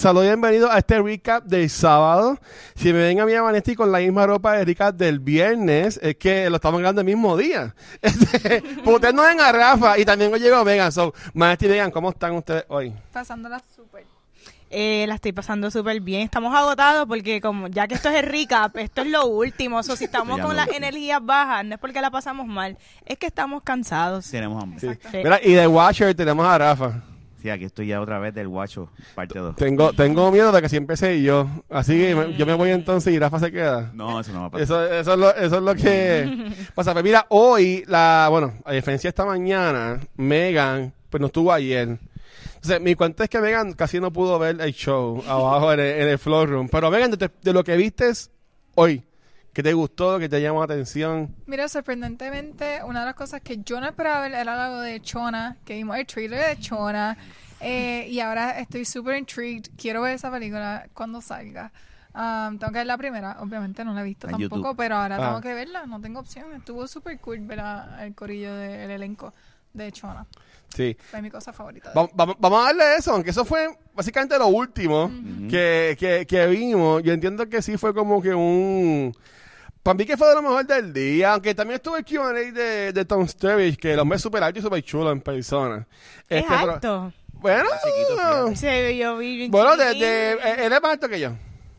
Saludos 0.00 0.24
y 0.24 0.28
bienvenidos 0.28 0.70
a 0.70 0.78
este 0.78 0.98
recap 1.02 1.44
del 1.44 1.68
sábado. 1.68 2.38
Si 2.74 2.90
me 2.90 3.00
ven 3.00 3.20
a 3.20 3.26
mí 3.26 3.34
a 3.34 3.42
Vanesti 3.42 3.74
con 3.74 3.92
la 3.92 3.98
misma 3.98 4.26
ropa 4.26 4.54
de 4.54 4.64
recap 4.64 4.96
del 4.96 5.18
viernes, 5.18 6.00
es 6.02 6.16
que 6.16 6.48
lo 6.48 6.56
estamos 6.56 6.80
grabando 6.80 7.02
el 7.02 7.06
mismo 7.06 7.36
día. 7.36 7.74
Este, 8.00 8.62
ustedes 8.86 9.12
no 9.12 9.24
ven 9.24 9.38
a 9.42 9.52
Rafa 9.52 9.98
y 9.98 10.06
también 10.06 10.32
hoy 10.32 10.40
llegó 10.40 10.64
Megan. 10.64 10.90
So, 10.90 11.12
Vanesti 11.34 11.66
y 11.66 11.68
Megan, 11.68 11.90
¿cómo 11.90 12.08
están 12.08 12.32
ustedes 12.32 12.64
hoy? 12.68 12.94
Pasándola 13.12 13.62
súper. 13.76 14.06
Eh, 14.70 15.04
la 15.06 15.16
estoy 15.16 15.32
pasando 15.32 15.70
súper 15.70 16.00
bien. 16.00 16.22
Estamos 16.22 16.56
agotados 16.56 17.06
porque 17.06 17.42
como 17.42 17.68
ya 17.68 17.86
que 17.86 17.92
esto 17.92 18.08
es 18.08 18.24
el 18.24 18.26
recap, 18.26 18.78
esto 18.78 19.02
es 19.02 19.08
lo 19.08 19.26
último. 19.26 19.80
O 19.80 19.82
si 19.82 20.04
estamos 20.04 20.40
con 20.40 20.56
las 20.56 20.68
energías 20.68 21.22
bajas, 21.22 21.62
no 21.66 21.74
es 21.74 21.78
porque 21.78 22.00
la 22.00 22.10
pasamos 22.10 22.46
mal, 22.46 22.78
es 23.04 23.18
que 23.18 23.26
estamos 23.26 23.62
cansados. 23.62 24.30
Tenemos 24.30 24.62
hambre. 24.62 24.80
Sí. 24.80 25.08
Sí. 25.10 25.16
Mira, 25.18 25.38
y 25.42 25.52
de 25.52 25.66
Watcher 25.66 26.14
tenemos 26.14 26.46
a 26.46 26.56
Rafa. 26.56 27.02
Sí, 27.40 27.48
aquí 27.50 27.64
estoy 27.64 27.86
ya 27.86 28.00
otra 28.00 28.18
vez 28.18 28.34
del 28.34 28.48
guacho, 28.48 28.90
parte 29.14 29.38
2. 29.38 29.56
Tengo, 29.56 29.92
tengo 29.94 30.30
miedo 30.30 30.52
de 30.52 30.60
que 30.60 30.68
siempre 30.68 30.94
empecé 30.94 31.22
yo. 31.22 31.48
Así 31.70 31.98
que 31.98 32.14
me- 32.14 32.36
yo 32.36 32.44
me 32.44 32.52
voy 32.54 32.70
entonces 32.70 33.12
y 33.14 33.18
Rafa 33.18 33.38
se 33.38 33.50
queda. 33.50 33.90
No, 33.94 34.20
eso 34.20 34.32
no 34.32 34.40
va 34.40 34.46
a 34.46 34.50
pasar. 34.50 34.62
Eso, 34.64 34.84
eso, 34.86 35.12
es 35.14 35.18
lo, 35.18 35.34
eso 35.34 35.56
es 35.56 35.62
lo 35.62 35.74
que 35.74 36.52
pasa. 36.74 36.92
Pero 36.92 37.04
mira, 37.04 37.26
hoy, 37.30 37.84
la, 37.86 38.26
bueno, 38.30 38.52
a 38.64 38.72
diferencia 38.72 39.08
de 39.08 39.10
esta 39.10 39.24
mañana, 39.24 40.00
Megan, 40.16 40.92
pues 41.08 41.20
no 41.20 41.28
estuvo 41.28 41.50
ayer. 41.52 41.98
Entonces, 42.56 42.80
mi 42.82 42.94
cuenta 42.94 43.24
es 43.24 43.30
que 43.30 43.40
Megan 43.40 43.72
casi 43.72 44.00
no 44.00 44.12
pudo 44.12 44.38
ver 44.38 44.60
el 44.60 44.72
show 44.74 45.22
abajo 45.26 45.72
en 45.72 45.80
el, 45.80 45.86
en 46.02 46.08
el 46.08 46.18
floor 46.18 46.48
room. 46.50 46.68
Pero 46.68 46.90
Megan, 46.90 47.10
de, 47.12 47.30
de 47.42 47.52
lo 47.54 47.64
que 47.64 47.74
viste 47.76 48.10
hoy, 48.74 49.02
¿qué 49.52 49.62
te 49.62 49.72
gustó? 49.72 50.18
¿Qué 50.18 50.28
te 50.28 50.40
llamó 50.40 50.60
la 50.60 50.64
atención? 50.66 51.34
Mira, 51.46 51.68
sorprendentemente, 51.68 52.80
una 52.84 53.00
de 53.00 53.06
las 53.06 53.14
cosas 53.14 53.40
que 53.40 53.58
yo 53.64 53.80
no 53.80 53.86
esperaba 53.86 54.20
ver 54.22 54.32
era 54.32 54.64
algo 54.66 54.80
de 54.80 55.00
Chona, 55.00 55.56
que 55.64 55.74
vimos 55.74 55.96
el 55.98 56.06
trailer 56.06 56.48
de 56.56 56.62
Chona, 56.62 57.16
eh, 57.60 58.06
y 58.08 58.20
ahora 58.20 58.58
estoy 58.58 58.84
súper 58.84 59.16
intrigued. 59.16 59.70
Quiero 59.76 60.02
ver 60.02 60.14
esa 60.14 60.30
película 60.30 60.88
cuando 60.94 61.20
salga. 61.20 61.72
Um, 62.12 62.58
tengo 62.58 62.72
que 62.72 62.78
ver 62.78 62.86
la 62.86 62.96
primera, 62.98 63.36
obviamente 63.40 63.84
no 63.84 63.94
la 63.94 64.00
he 64.00 64.04
visto 64.04 64.26
En 64.26 64.32
tampoco, 64.32 64.56
YouTube. 64.62 64.76
pero 64.76 64.96
ahora 64.96 65.16
Ah. 65.16 65.28
tengo 65.28 65.40
que 65.40 65.54
verla, 65.54 65.86
no 65.86 66.00
tengo 66.00 66.18
opción. 66.20 66.52
Estuvo 66.54 66.86
súper 66.88 67.18
cool 67.20 67.38
ver 67.40 67.60
a- 67.60 68.04
el 68.04 68.14
corillo 68.16 68.52
del 68.56 68.90
elenco 68.90 69.32
de 69.72 69.92
Chona. 69.92 70.26
Sí. 70.74 70.96
Fue 71.10 71.22
mi 71.22 71.30
cosa 71.30 71.52
favorita. 71.52 71.92
Va- 71.96 72.08
va- 72.18 72.34
vamos 72.38 72.62
a 72.62 72.64
darle 72.66 72.96
eso, 72.96 73.12
aunque 73.12 73.30
eso 73.30 73.44
fue 73.44 73.68
básicamente 73.94 74.36
lo 74.38 74.48
último 74.48 75.08
que, 75.48 75.96
que, 75.98 76.26
que 76.26 76.46
vimos. 76.48 77.02
Yo 77.04 77.12
entiendo 77.12 77.48
que 77.48 77.60
sí 77.62 77.76
fue 77.76 77.92
como 77.94 78.20
que 78.20 78.34
un... 78.34 79.12
Para 79.82 79.94
mí 79.94 80.04
que 80.04 80.16
fue 80.16 80.28
de 80.28 80.34
lo 80.34 80.42
mejor 80.42 80.66
del 80.66 80.92
día, 80.92 81.32
aunque 81.32 81.54
también 81.54 81.76
estuvo 81.76 81.96
el 81.96 82.04
Q&A 82.04 82.32
de, 82.32 82.92
de 82.92 83.04
Tom 83.06 83.26
Sturridge, 83.26 83.78
que 83.78 83.96
hombre 83.96 84.16
es 84.16 84.22
súper 84.22 84.42
alto 84.42 84.58
y 84.58 84.62
súper 84.62 84.82
chulo 84.82 85.10
en 85.10 85.20
persona. 85.20 85.86
Es 86.28 86.42
Este, 86.44 86.54
pero- 86.80 87.12
bueno, 87.32 87.64
chiquito, 87.82 88.54
Sí, 88.56 88.96
yo 88.98 89.16
vi 89.16 89.36
bien 89.38 89.50
bueno, 89.50 89.74
de, 89.76 89.94
de- 89.94 90.32
él 90.66 90.72
es 90.72 90.82
más 90.82 90.92
alto 90.92 91.08
que 91.08 91.18
yo. 91.18 91.30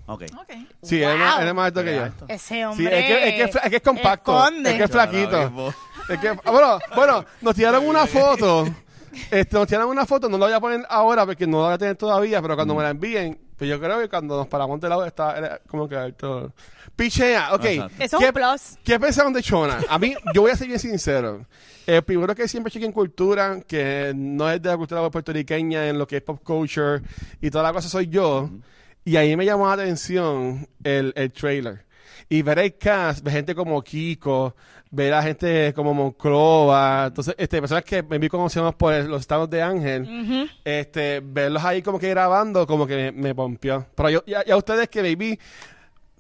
Ok. 0.07 0.23
Ok. 0.35 0.49
Sí, 0.81 1.01
él, 1.03 1.21
es 1.21 1.39
él 1.41 1.47
es 1.47 1.53
más 1.53 1.67
alto 1.67 1.83
que 1.83 1.95
yo. 1.95 2.05
Ese 2.27 2.55
Sí, 2.55 2.63
hombre. 2.63 2.99
es 2.99 3.05
que, 3.05 3.29
es, 3.29 3.33
que, 3.35 3.43
es 3.43 3.51
fla- 3.55 3.61
es 3.65 3.69
que 3.69 3.75
es 3.75 3.81
compacto. 3.83 4.35
esconde. 4.35 4.71
Es 4.71 4.77
que 4.77 4.83
es 4.83 4.91
flaquito. 4.91 5.73
Es 6.09 6.19
que, 6.19 6.29
ah, 6.29 6.51
bueno, 6.51 6.79
bueno, 6.95 7.25
nos 7.41 7.55
tiraron 7.55 7.85
una 7.87 8.07
foto. 8.07 8.65
Este, 9.29 9.55
nos 9.55 9.67
tiraron 9.67 9.89
una 9.89 10.05
foto, 10.05 10.27
no 10.27 10.37
la 10.37 10.45
voy 10.47 10.55
a 10.55 10.59
poner 10.59 10.85
ahora 10.89 11.25
porque 11.25 11.45
no 11.45 11.59
la 11.61 11.65
voy 11.67 11.73
a 11.75 11.77
tener 11.77 11.95
todavía, 11.97 12.41
pero 12.41 12.55
cuando 12.55 12.73
me 12.73 12.81
la 12.81 12.89
envíen, 12.89 13.39
pues 13.61 13.69
yo 13.69 13.79
creo 13.79 13.99
que 13.99 14.09
cuando 14.09 14.37
nos 14.37 14.47
paramos 14.47 14.81
de 14.81 14.89
lado 14.89 15.05
está 15.05 15.37
era 15.37 15.61
como 15.67 15.87
que 15.87 15.95
alto. 15.95 16.51
Pichea, 16.95 17.53
ok. 17.53 17.65
Exacto. 17.65 18.03
Eso 18.03 18.17
es 18.17 18.19
¿Qué, 18.23 18.27
un 18.29 18.33
plus. 18.33 18.77
¿Qué 18.83 18.99
pensaron 18.99 19.33
de 19.33 19.43
Chona? 19.43 19.77
A 19.87 19.99
mí, 19.99 20.15
yo 20.33 20.41
voy 20.41 20.49
a 20.49 20.55
ser 20.55 20.65
bien 20.65 20.79
sincero. 20.79 21.45
El 21.85 22.01
primero 22.01 22.33
que 22.33 22.47
siempre 22.47 22.71
cheque 22.71 22.87
en 22.87 22.91
cultura, 22.91 23.61
que 23.61 24.13
no 24.15 24.49
es 24.49 24.59
de 24.63 24.67
la 24.67 24.77
cultura 24.77 25.07
puertorriqueña, 25.11 25.89
en 25.89 25.99
lo 25.99 26.07
que 26.07 26.17
es 26.17 26.23
pop 26.23 26.41
culture 26.43 27.03
y 27.39 27.51
toda 27.51 27.65
la 27.65 27.71
cosa, 27.71 27.87
soy 27.87 28.07
yo. 28.07 28.49
Y 29.05 29.15
ahí 29.17 29.37
me 29.37 29.45
llamó 29.45 29.67
la 29.67 29.73
atención 29.73 30.67
el, 30.83 31.13
el 31.15 31.31
trailer. 31.31 31.85
Y 32.29 32.41
ver 32.41 32.59
el 32.59 32.77
cast, 32.77 33.23
ver 33.23 33.33
gente 33.33 33.55
como 33.55 33.81
Kiko, 33.81 34.55
ver 34.89 35.13
a 35.13 35.21
gente 35.23 35.73
como 35.73 35.93
Monclova, 35.93 37.05
entonces, 37.07 37.35
este, 37.37 37.59
personas 37.59 37.83
que 37.85 38.03
me 38.03 38.17
vi 38.19 38.27
conocemos 38.29 38.75
por 38.75 38.93
el- 38.93 39.07
los 39.07 39.21
estados 39.21 39.49
de 39.49 39.61
Ángel, 39.61 40.49
este, 40.63 41.21
verlos 41.23 41.63
ahí 41.63 41.81
como 41.81 41.97
que 41.99 42.09
grabando, 42.09 42.65
como 42.67 42.85
que 42.87 42.95
me, 42.95 43.11
me 43.11 43.35
pompió. 43.35 43.85
Pero 43.95 44.09
yo, 44.09 44.23
ya, 44.25 44.43
ya 44.45 44.55
ustedes 44.57 44.89
que 44.89 45.01
baby, 45.01 45.39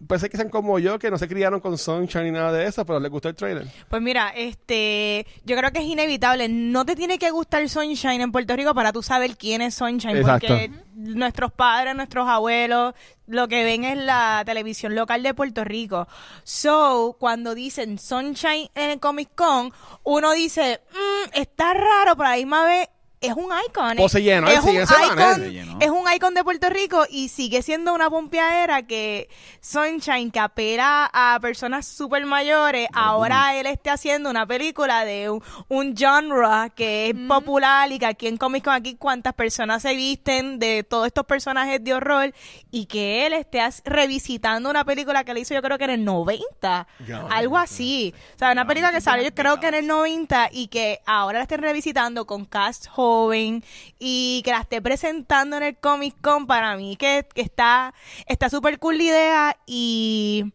pensé 0.07 0.29
que 0.29 0.37
sean 0.37 0.49
como 0.49 0.79
yo, 0.79 0.99
que 0.99 1.11
no 1.11 1.17
se 1.17 1.27
criaron 1.27 1.59
con 1.59 1.77
Sunshine 1.77 2.25
ni 2.25 2.31
nada 2.31 2.51
de 2.51 2.65
eso, 2.65 2.85
pero 2.85 2.99
les 2.99 3.11
gustó 3.11 3.29
el 3.29 3.35
trailer. 3.35 3.67
Pues 3.89 4.01
mira, 4.01 4.29
este, 4.35 5.25
yo 5.45 5.55
creo 5.57 5.71
que 5.71 5.79
es 5.79 5.85
inevitable. 5.85 6.47
No 6.49 6.85
te 6.85 6.95
tiene 6.95 7.17
que 7.17 7.31
gustar 7.31 7.67
Sunshine 7.67 8.21
en 8.21 8.31
Puerto 8.31 8.55
Rico 8.55 8.73
para 8.73 8.91
tú 8.91 9.03
saber 9.03 9.37
quién 9.37 9.61
es 9.61 9.75
Sunshine. 9.75 10.17
Exacto. 10.17 10.47
Porque 10.47 10.71
nuestros 10.95 11.51
padres, 11.51 11.95
nuestros 11.95 12.27
abuelos, 12.27 12.93
lo 13.27 13.47
que 13.47 13.63
ven 13.63 13.83
es 13.83 13.97
la 13.97 14.43
televisión 14.45 14.95
local 14.95 15.23
de 15.23 15.33
Puerto 15.33 15.63
Rico. 15.63 16.07
So, 16.43 17.15
cuando 17.19 17.55
dicen 17.55 17.97
Sunshine 17.97 18.69
en 18.75 18.91
el 18.91 18.99
Comic 18.99 19.29
Con, 19.35 19.71
uno 20.03 20.31
dice, 20.33 20.81
"Mm, 20.91 21.29
está 21.39 21.73
raro, 21.73 22.15
pero 22.15 22.27
a 22.27 22.31
la 22.31 22.37
misma 22.37 22.65
vez 22.65 22.89
es 23.21 23.33
un 23.33 23.51
icon. 23.67 23.97
Pues 23.97 24.11
se 24.11 24.21
llenó, 24.23 24.47
es, 24.47 24.59
un 24.63 24.73
icon 24.73 25.77
es 25.79 25.89
un 25.89 26.11
icon 26.11 26.33
de 26.33 26.43
Puerto 26.43 26.69
Rico 26.69 27.05
y 27.09 27.29
sigue 27.29 27.61
siendo 27.61 27.93
una 27.93 28.09
pompeadera 28.09 28.81
que 28.81 29.29
Sunshine, 29.61 30.31
que 30.31 30.39
apela 30.39 31.09
a 31.13 31.39
personas 31.39 31.85
súper 31.85 32.25
mayores, 32.25 32.87
ahora 32.93 33.55
él 33.55 33.67
esté 33.67 33.91
haciendo 33.91 34.29
una 34.29 34.45
película 34.47 35.05
de 35.05 35.29
un, 35.29 35.43
un 35.69 35.95
genre 35.95 36.71
que 36.75 37.09
es 37.09 37.15
popular 37.27 37.91
y 37.91 37.99
que 37.99 38.07
aquí 38.07 38.27
en 38.27 38.37
Comic 38.37 38.63
Con 38.63 38.73
aquí 38.73 38.95
cuántas 38.95 39.33
personas 39.33 39.83
se 39.83 39.95
visten 39.95 40.57
de 40.59 40.83
todos 40.83 41.05
estos 41.07 41.25
personajes 41.25 41.83
de 41.83 41.93
horror 41.93 42.33
y 42.71 42.85
que 42.87 43.27
él 43.27 43.33
esté 43.33 43.61
revisitando 43.85 44.69
una 44.69 44.83
película 44.83 45.23
que 45.23 45.33
le 45.33 45.41
hizo 45.41 45.53
yo 45.53 45.61
creo 45.61 45.77
que 45.77 45.83
en 45.83 45.89
el 45.91 46.05
90, 46.05 46.87
Ya. 47.07 47.27
algo 47.29 47.57
así. 47.57 48.13
O 48.35 48.39
sea, 48.39 48.51
una 48.51 48.65
película 48.65 48.91
que 48.91 49.01
salió 49.01 49.23
yo 49.23 49.35
creo 49.35 49.59
que 49.59 49.67
en 49.67 49.75
el 49.75 49.87
90 49.87 50.49
y 50.51 50.67
que 50.67 51.01
ahora 51.05 51.37
la 51.37 51.43
estén 51.43 51.61
revisitando 51.61 52.25
con 52.25 52.45
cast 52.45 52.87
joven 53.11 53.63
y 53.99 54.41
que 54.43 54.51
la 54.51 54.61
esté 54.61 54.81
presentando 54.81 55.57
en 55.57 55.63
el 55.63 55.77
Comic 55.77 56.15
Con 56.21 56.47
para 56.47 56.75
mí 56.77 56.95
que, 56.95 57.27
que 57.33 57.41
está 57.41 57.93
está 58.25 58.49
súper 58.49 58.79
cool 58.79 58.97
la 58.97 59.03
idea 59.03 59.57
y 59.65 60.45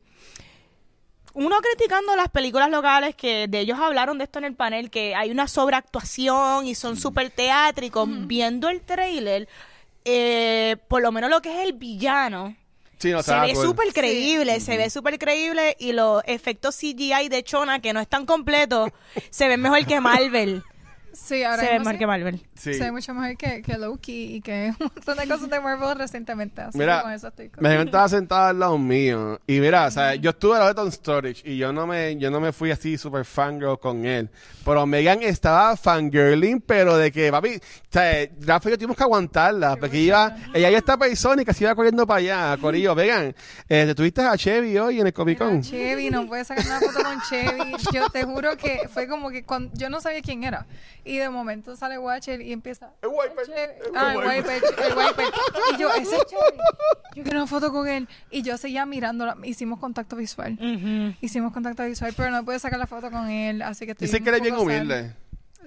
uno 1.34 1.56
criticando 1.58 2.16
las 2.16 2.28
películas 2.28 2.70
locales 2.70 3.14
que 3.14 3.46
de 3.46 3.60
ellos 3.60 3.78
hablaron 3.78 4.16
de 4.16 4.24
esto 4.24 4.38
en 4.38 4.46
el 4.46 4.54
panel 4.54 4.90
que 4.90 5.14
hay 5.14 5.30
una 5.30 5.48
sobreactuación 5.48 6.66
y 6.66 6.74
son 6.74 6.96
súper 6.96 7.30
teátricos 7.30 8.08
viendo 8.26 8.70
el 8.70 8.80
trailer 8.80 9.48
eh, 10.04 10.76
por 10.88 11.02
lo 11.02 11.12
menos 11.12 11.28
lo 11.28 11.42
que 11.42 11.52
es 11.52 11.66
el 11.66 11.74
villano 11.74 12.56
Sí, 12.98 13.10
no, 13.10 13.22
se 13.22 13.38
ve 13.38 13.54
súper 13.54 13.92
creíble, 13.92 14.58
se 14.60 14.78
ve 14.78 14.88
súper 14.88 15.18
creíble 15.18 15.76
y 15.78 15.92
los 15.92 16.22
efectos 16.24 16.76
CGI 16.76 17.28
de 17.28 17.42
Chona, 17.42 17.80
que 17.80 17.92
no 17.92 18.00
están 18.00 18.24
completos, 18.24 18.90
se 19.28 19.48
ven 19.48 19.60
mejor 19.60 19.84
que 19.84 20.00
Marvel. 20.00 20.62
Sí, 21.16 21.42
ahora 21.42 21.62
se 21.62 21.72
ve 21.72 21.78
mejor 21.78 21.92
sí. 21.94 21.98
que 21.98 22.06
Marvel. 22.06 22.46
Sí. 22.54 22.74
Se 22.74 22.84
ve 22.84 22.92
mucho 22.92 23.14
mejor 23.14 23.36
que, 23.38 23.62
que 23.62 23.78
Loki 23.78 24.36
y 24.36 24.40
que 24.42 24.74
un 24.80 24.90
montón 24.94 25.16
de 25.16 25.26
cosas 25.26 25.48
de 25.48 25.60
Marvel 25.60 25.98
recientemente. 25.98 26.60
Así 26.60 26.78
Mira, 26.78 26.98
que 26.98 27.02
con 27.04 27.12
eso 27.12 27.28
estoy 27.28 27.50
Me 27.58 27.82
estaba 27.82 28.08
sentada 28.10 28.50
al 28.50 28.58
lado 28.58 28.76
mío. 28.76 29.40
Y 29.46 29.58
mira, 29.60 29.86
o 29.86 29.90
sea, 29.90 30.14
yo 30.14 30.30
estuve 30.30 30.52
al 30.52 30.58
lado 30.60 30.68
de 30.68 30.74
Tom 30.74 30.90
Storage 30.90 31.42
y 31.50 31.56
yo 31.56 31.72
no 31.72 31.86
me, 31.86 32.16
yo 32.18 32.30
no 32.30 32.38
me 32.38 32.52
fui 32.52 32.70
así 32.70 32.98
super 32.98 33.24
fangirl 33.24 33.78
con 33.78 34.04
él. 34.04 34.28
Pero 34.62 34.84
Megan 34.84 35.22
estaba 35.22 35.74
fangirling, 35.76 36.60
pero 36.60 36.98
de 36.98 37.10
que, 37.10 37.30
papi, 37.30 37.56
o 37.56 37.60
sea, 37.88 38.28
Rafa 38.40 38.68
y 38.68 38.72
yo 38.72 38.78
tuvimos 38.78 38.96
que 38.96 39.02
aguantarla. 39.02 39.76
Porque 39.76 39.98
iba, 39.98 40.36
ella 40.52 40.70
ya 40.70 40.78
está 40.78 40.98
persona 40.98 41.40
y 41.40 41.44
casi 41.46 41.64
iba 41.64 41.74
corriendo 41.74 42.06
para 42.06 42.18
allá. 42.18 42.56
Corillo, 42.60 42.94
Megan, 42.94 43.34
eh, 43.68 43.84
te 43.86 43.94
tuviste 43.94 44.20
a 44.20 44.36
Chevy 44.36 44.76
hoy 44.76 45.00
en 45.00 45.06
el 45.06 45.12
Comic 45.14 45.38
Con. 45.38 45.56
Mira, 45.56 45.62
Chevy, 45.62 46.10
no 46.10 46.26
puedes 46.26 46.46
sacar 46.46 46.66
una 46.66 46.80
foto 46.80 47.02
con 47.02 47.20
Chevy. 47.22 47.72
Yo 47.92 48.10
te 48.10 48.24
juro 48.24 48.56
que 48.56 48.88
fue 48.92 49.08
como 49.08 49.30
que 49.30 49.44
cuando, 49.44 49.72
yo 49.74 49.88
no 49.88 50.00
sabía 50.00 50.20
quién 50.20 50.44
era. 50.44 50.66
Y 51.06 51.18
de 51.18 51.30
momento 51.30 51.76
sale 51.76 51.98
Watcher 51.98 52.40
y 52.40 52.52
empieza. 52.52 52.90
El 53.00 53.10
Wiper, 53.10 53.70
Ah, 53.94 54.12
el 54.12 54.18
Wiper. 54.18 54.62
El 54.86 54.96
Wiper. 54.98 55.26
Y 55.72 55.78
yo, 55.80 55.88
ese 55.94 56.16
es 56.16 56.26
Chevy. 56.26 56.58
Yo 57.14 57.22
quiero 57.22 57.38
una 57.38 57.46
foto 57.46 57.70
con 57.72 57.86
él. 57.86 58.08
Y 58.30 58.42
yo 58.42 58.58
seguía 58.58 58.84
mirándola. 58.86 59.36
Hicimos 59.44 59.78
contacto 59.78 60.16
visual. 60.16 60.58
Hicimos 61.20 61.52
contacto 61.52 61.84
visual, 61.84 62.12
pero 62.16 62.30
no 62.32 62.44
pude 62.44 62.58
sacar 62.58 62.80
la 62.80 62.88
foto 62.88 63.10
con 63.12 63.30
él. 63.30 63.62
Así 63.62 63.86
que 63.86 63.92
estoy 63.92 64.06
Dice 64.08 64.18
un 64.18 64.24
que 64.24 64.30
eres 64.30 64.42
bien 64.42 64.56
humilde. 64.56 65.14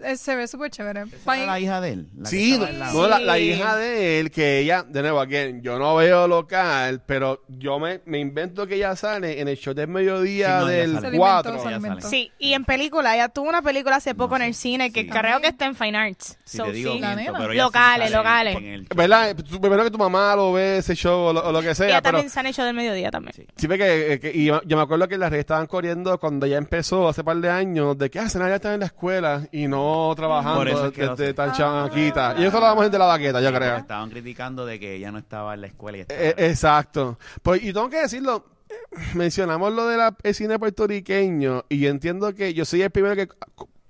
Eh, 0.03 0.17
se 0.17 0.35
ve 0.35 0.47
súper 0.47 0.71
chévere. 0.71 1.03
Esa 1.03 1.35
era 1.37 1.45
la 1.45 1.59
hija 1.59 1.81
de 1.81 1.89
él. 1.91 2.07
la 2.17 2.23
que 2.23 2.29
Sí, 2.29 2.51
estaba 2.53 2.65
no, 2.69 2.73
al 2.73 2.79
lado. 2.79 3.01
no, 3.01 3.07
la, 3.07 3.19
la 3.19 3.35
Sí. 3.35 3.41
hija 3.51 3.75
de 3.77 4.19
él, 4.19 4.31
que 4.31 4.59
ella, 4.59 4.83
de 4.87 5.01
nuevo, 5.01 5.19
again, 5.19 5.61
yo 5.61 5.77
no 5.79 5.95
veo 5.95 6.27
local, 6.27 7.01
pero 7.05 7.43
yo 7.47 7.79
me, 7.79 8.01
me 8.05 8.19
invento 8.19 8.67
que 8.67 8.75
ella 8.75 8.95
sale 8.95 9.39
en 9.41 9.47
el 9.47 9.57
show 9.57 9.73
del 9.73 9.87
mediodía 9.87 10.59
Sí, 10.59 10.65
no, 10.65 10.69
ella 10.69 10.79
del 10.81 10.93
sale. 10.95 11.07
Se 11.07 11.11
lo 11.13 11.17
4. 11.17 11.51
inventó, 11.51 11.63
se 11.63 11.63
lo 11.63 11.69
Ella 11.69 11.87
inventó. 11.87 12.09
Sí, 12.09 12.31
y 12.39 12.53
en 12.53 12.65
película, 12.65 13.15
ella 13.15 13.29
tuvo 13.29 13.49
una 13.49 13.61
película 13.61 13.95
hace 13.97 14.15
poco 14.15 14.35
en 14.35 14.41
el 14.43 14.53
cine 14.53 14.91
que 14.91 15.01
Sí. 15.01 15.09
creo 15.09 15.39
que 15.41 15.47
está 15.47 15.65
en 15.65 15.75
Fine 15.75 15.97
Arts. 15.97 16.37
Si 16.43 16.57
So, 16.57 16.65
te 16.65 16.71
digo 16.73 16.93
sí. 16.93 16.99
La 16.99 17.15
miento, 17.15 17.31
nena. 17.33 17.39
pero 17.39 17.53
ella 17.53 17.61
sí 17.63 17.65
Locales, 17.67 18.03
sale 18.11 18.15
locales. 18.17 18.55
en 18.57 18.65
el 18.65 18.81
show. 18.81 18.97
¿Verdad? 18.97 19.35
Tú- 19.35 19.59
Primero 19.61 19.83
que 19.83 19.91
tu 19.91 19.97
mamá 19.97 20.35
lo 20.35 20.53
ve 20.53 20.77
ese 20.79 20.95
show 20.95 21.19
o 21.27 21.33
lo, 21.33 21.47
o 21.47 21.51
lo 21.51 21.61
que 21.61 21.75
sea, 21.75 21.87
Ella 21.87 22.01
pero 22.01 22.17
también 22.17 22.29
se 22.29 22.39
han 22.39 22.45
hecho 22.47 22.63
del 22.63 22.73
mediodía 22.75 23.11
también. 23.11 23.33
Sí. 23.35 23.45
sí 23.55 23.67
ve 23.67 23.77
que, 23.77 24.13
eh, 24.13 24.19
que- 24.19 24.31
y 24.33 24.45
yo, 24.45 24.61
yo 24.65 24.77
me 24.77 24.83
acuerdo 24.83 25.07
que 25.07 25.17
las 25.17 25.29
redes 25.29 25.41
estaban 25.43 25.67
corriendo 25.67 26.19
cuando 26.19 26.45
ella 26.45 26.57
empezó 26.57 27.07
hace 27.07 27.23
par 27.23 27.37
de 27.37 27.49
años 27.49 27.97
de 27.97 28.09
que 28.09 28.19
ah, 28.19 28.29
Senaya 28.29 28.55
está 28.55 28.73
en 28.73 28.79
la 28.81 28.85
escuela 28.87 29.47
y 29.51 29.67
no 29.67 29.88
trabajando 30.15 30.59
Por 30.59 30.67
eso 30.69 30.85
es 30.87 30.93
que 30.93 31.05
lo 31.05 31.15
desde 31.15 31.33
tan 31.33 31.49
Ah. 31.49 31.53
chamaquita. 31.53 32.35
Y 32.37 32.45
eso 32.45 32.59
lo 32.59 32.65
vamos 32.65 32.89
de 32.91 32.97
la 32.97 33.05
baqueta, 33.05 33.41
yo 33.41 33.49
Sí, 33.49 33.55
creo. 33.55 33.77
Estaban 33.77 34.09
criticando 34.09 34.65
de 34.65 34.79
que 34.79 34.95
ella 34.95 35.11
no 35.11 35.17
estaba 35.19 35.53
en 35.53 35.61
la 35.61 35.67
escuela 35.67 35.97
y 35.97 36.01
estaba 36.01 36.19
Eh, 36.21 36.35
exacto. 36.37 37.17
Pues, 37.41 37.63
y 37.63 37.73
tengo 37.73 37.89
que 37.89 38.01
decirlo, 38.01 38.45
eh, 38.69 38.73
mencionamos 39.15 39.73
lo 39.73 39.87
del 39.87 40.01
cine 40.33 40.57
puertorriqueño 40.59 41.65
y 41.69 41.79
yo 41.79 41.89
entiendo 41.89 42.33
que 42.33 42.53
yo 42.53 42.65
soy 42.65 42.81
el 42.81 42.89
primero 42.91 43.15
que 43.15 43.27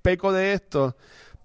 peco 0.02 0.32
de 0.32 0.54
esto, 0.54 0.96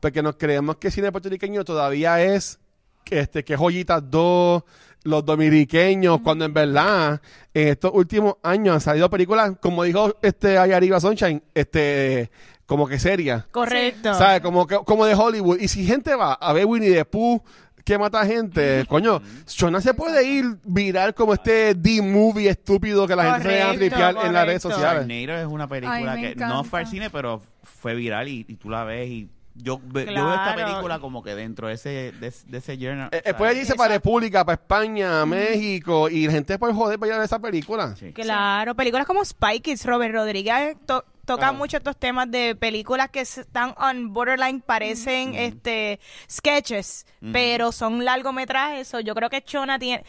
porque 0.01 0.23
nos 0.23 0.37
creemos 0.37 0.77
que 0.77 0.89
el 0.89 0.93
cine 0.93 1.11
puertorriqueño 1.13 1.65
todavía 1.65 2.23
es 2.23 2.59
que, 3.05 3.21
este, 3.21 3.45
que 3.45 3.57
Joyitas 3.57 4.03
2, 4.11 4.63
los 5.05 5.25
dominiqueños, 5.25 6.21
cuando 6.23 6.47
en 6.47 6.55
verdad 6.55 7.21
en 7.53 7.69
estos 7.69 7.91
últimos 7.93 8.37
años 8.43 8.75
han 8.77 8.81
salido 8.81 9.11
películas, 9.11 9.53
como 9.61 9.83
dijo 9.83 10.17
este 10.23 10.57
allá 10.57 10.77
arriba 10.79 10.99
Sunshine, 11.01 11.43
este, 11.55 12.31
como 12.67 12.87
que 12.89 12.99
serias. 12.99 13.45
Correcto. 13.51 14.15
¿Sabes? 14.15 14.41
Como, 14.41 14.67
que- 14.67 14.79
como 14.85 15.05
de 15.07 15.15
Hollywood. 15.15 15.59
Y 15.61 15.69
si 15.69 15.85
gente 15.85 16.15
va 16.15 16.35
a 16.35 16.53
ver 16.53 16.67
Winnie 16.67 16.93
the 16.95 17.05
Pooh 17.05 17.43
que 17.85 17.99
mata 17.99 18.25
gente, 18.25 18.87
coño, 18.89 19.21
Shona 19.47 19.79
se 19.83 19.93
puede 19.93 20.27
ir 20.27 20.57
viral 20.65 21.13
como 21.15 21.35
este 21.35 21.75
D-movie 21.75 22.49
estúpido 22.49 23.07
que 23.07 23.15
la 23.15 23.35
gente 23.35 23.43
se 23.43 23.49
va 23.49 23.65
a 23.65 23.73
Correcto, 23.75 23.79
tripear 23.97 24.27
en 24.27 24.33
las 24.33 24.47
redes 24.47 24.63
sociales. 24.63 25.07
Sharknado 25.07 25.39
es 25.39 25.47
una 25.47 25.69
película 25.69 26.13
Ay, 26.13 26.35
que 26.35 26.37
no 26.37 26.65
fue 26.65 26.81
al 26.81 26.87
cine, 26.87 27.11
pero 27.11 27.43
fue 27.63 27.95
viral 27.95 28.29
y, 28.29 28.47
y 28.49 28.57
tú 28.57 28.71
la 28.71 28.85
ves 28.85 29.09
y 29.11 29.29
yo, 29.57 29.81
yo 29.85 29.93
veo 29.93 30.33
esta 30.35 30.55
película 30.57 30.99
como 30.99 31.23
que 31.23 31.35
dentro 31.35 31.69
de 31.69 31.75
ese, 31.75 32.13
de, 32.19 32.33
de 32.47 32.59
ese 32.59 32.77
journal. 32.79 33.11
Eh, 33.13 33.21
Después 33.25 33.55
irse 33.55 33.75
para 33.75 33.93
República, 33.95 34.45
para 34.47 34.55
España, 34.55 35.25
México, 35.27 36.09
y 36.09 36.27
la 36.27 36.33
gente 36.33 36.59
puede 36.59 36.73
joder 36.73 36.99
para 36.99 37.09
ir 37.09 37.13
a 37.13 37.17
ver 37.19 37.27
esa 37.27 37.39
película. 37.39 37.95
sí. 37.97 38.13
Claro, 38.15 38.75
películas 38.75 39.07
como 39.07 39.23
Spy 39.25 39.61
Kids, 39.61 39.85
Robert 39.85 40.15
Rodríguez 40.15 40.77
to- 40.87 41.05
toca 41.25 41.53
mucho 41.53 41.77
estos 41.77 41.97
temas 41.97 42.31
de 42.31 42.55
películas 42.55 43.11
que 43.11 43.21
están 43.21 43.75
on 43.79 44.13
borderline, 44.13 44.61
parecen 44.61 45.35
este 45.35 46.01
sketches, 46.31 47.07
pero 47.33 47.73
son 47.73 48.05
largometrajes. 48.05 48.89
So, 48.89 49.01
yo 49.01 49.15
creo 49.15 49.31
que 49.31 49.43
Chona 49.43 49.79
tiene 49.79 50.05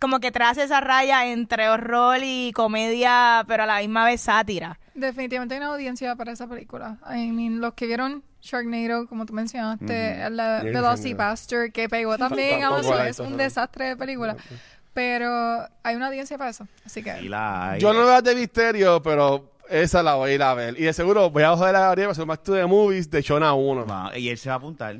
como 0.00 0.20
que 0.20 0.30
traza 0.30 0.62
esa 0.62 0.80
raya 0.80 1.26
entre 1.26 1.68
horror 1.68 2.20
y 2.22 2.52
comedia, 2.52 3.44
pero 3.46 3.64
a 3.64 3.66
la 3.66 3.78
misma 3.80 4.04
vez 4.04 4.20
sátira. 4.22 4.78
Definitivamente 4.94 5.54
hay 5.54 5.60
una 5.60 5.72
audiencia 5.72 6.14
para 6.16 6.32
esa 6.32 6.46
película. 6.46 6.98
I 7.08 7.30
mean, 7.30 7.60
los 7.60 7.74
que 7.74 7.86
vieron 7.86 8.22
Sharknado, 8.40 9.06
como 9.08 9.26
tú 9.26 9.32
mencionaste, 9.32 10.30
la 10.30 10.60
Bien, 10.60 10.74
Velocipastor, 10.74 11.72
que 11.72 11.88
pegó 11.88 12.16
también 12.16 12.64
a 12.64 12.78
es 12.78 13.10
eso, 13.10 13.24
un 13.24 13.32
¿no? 13.32 13.36
desastre 13.36 13.86
de 13.86 13.96
película. 13.96 14.36
Pero 14.94 15.68
hay 15.82 15.94
una 15.94 16.08
audiencia 16.08 16.38
para 16.38 16.50
eso. 16.50 16.66
Así 16.84 17.02
que... 17.02 17.16
Sí 17.18 17.28
la 17.28 17.70
hay. 17.70 17.80
Yo 17.80 17.92
no 17.92 18.04
veo 18.04 18.20
de 18.22 18.34
misterio, 18.34 19.00
pero 19.02 19.52
esa 19.70 20.02
la 20.02 20.14
voy 20.14 20.30
a 20.30 20.34
ir 20.34 20.42
a 20.42 20.54
ver. 20.54 20.78
Y 20.78 20.84
de 20.84 20.92
seguro 20.92 21.30
voy 21.30 21.42
a 21.42 21.56
joder 21.56 21.76
a 21.76 21.80
Gabriel 21.80 22.06
para 22.06 22.12
hacer 22.12 22.22
un 22.22 22.28
Back 22.28 22.42
to 22.42 22.54
the 22.54 22.66
Movies 22.66 23.10
de 23.10 23.22
Shona 23.22 23.54
1. 23.54 23.86
Va, 23.86 24.18
y 24.18 24.28
él 24.28 24.38
se 24.38 24.48
va 24.48 24.54
a 24.54 24.58
apuntar. 24.58 24.96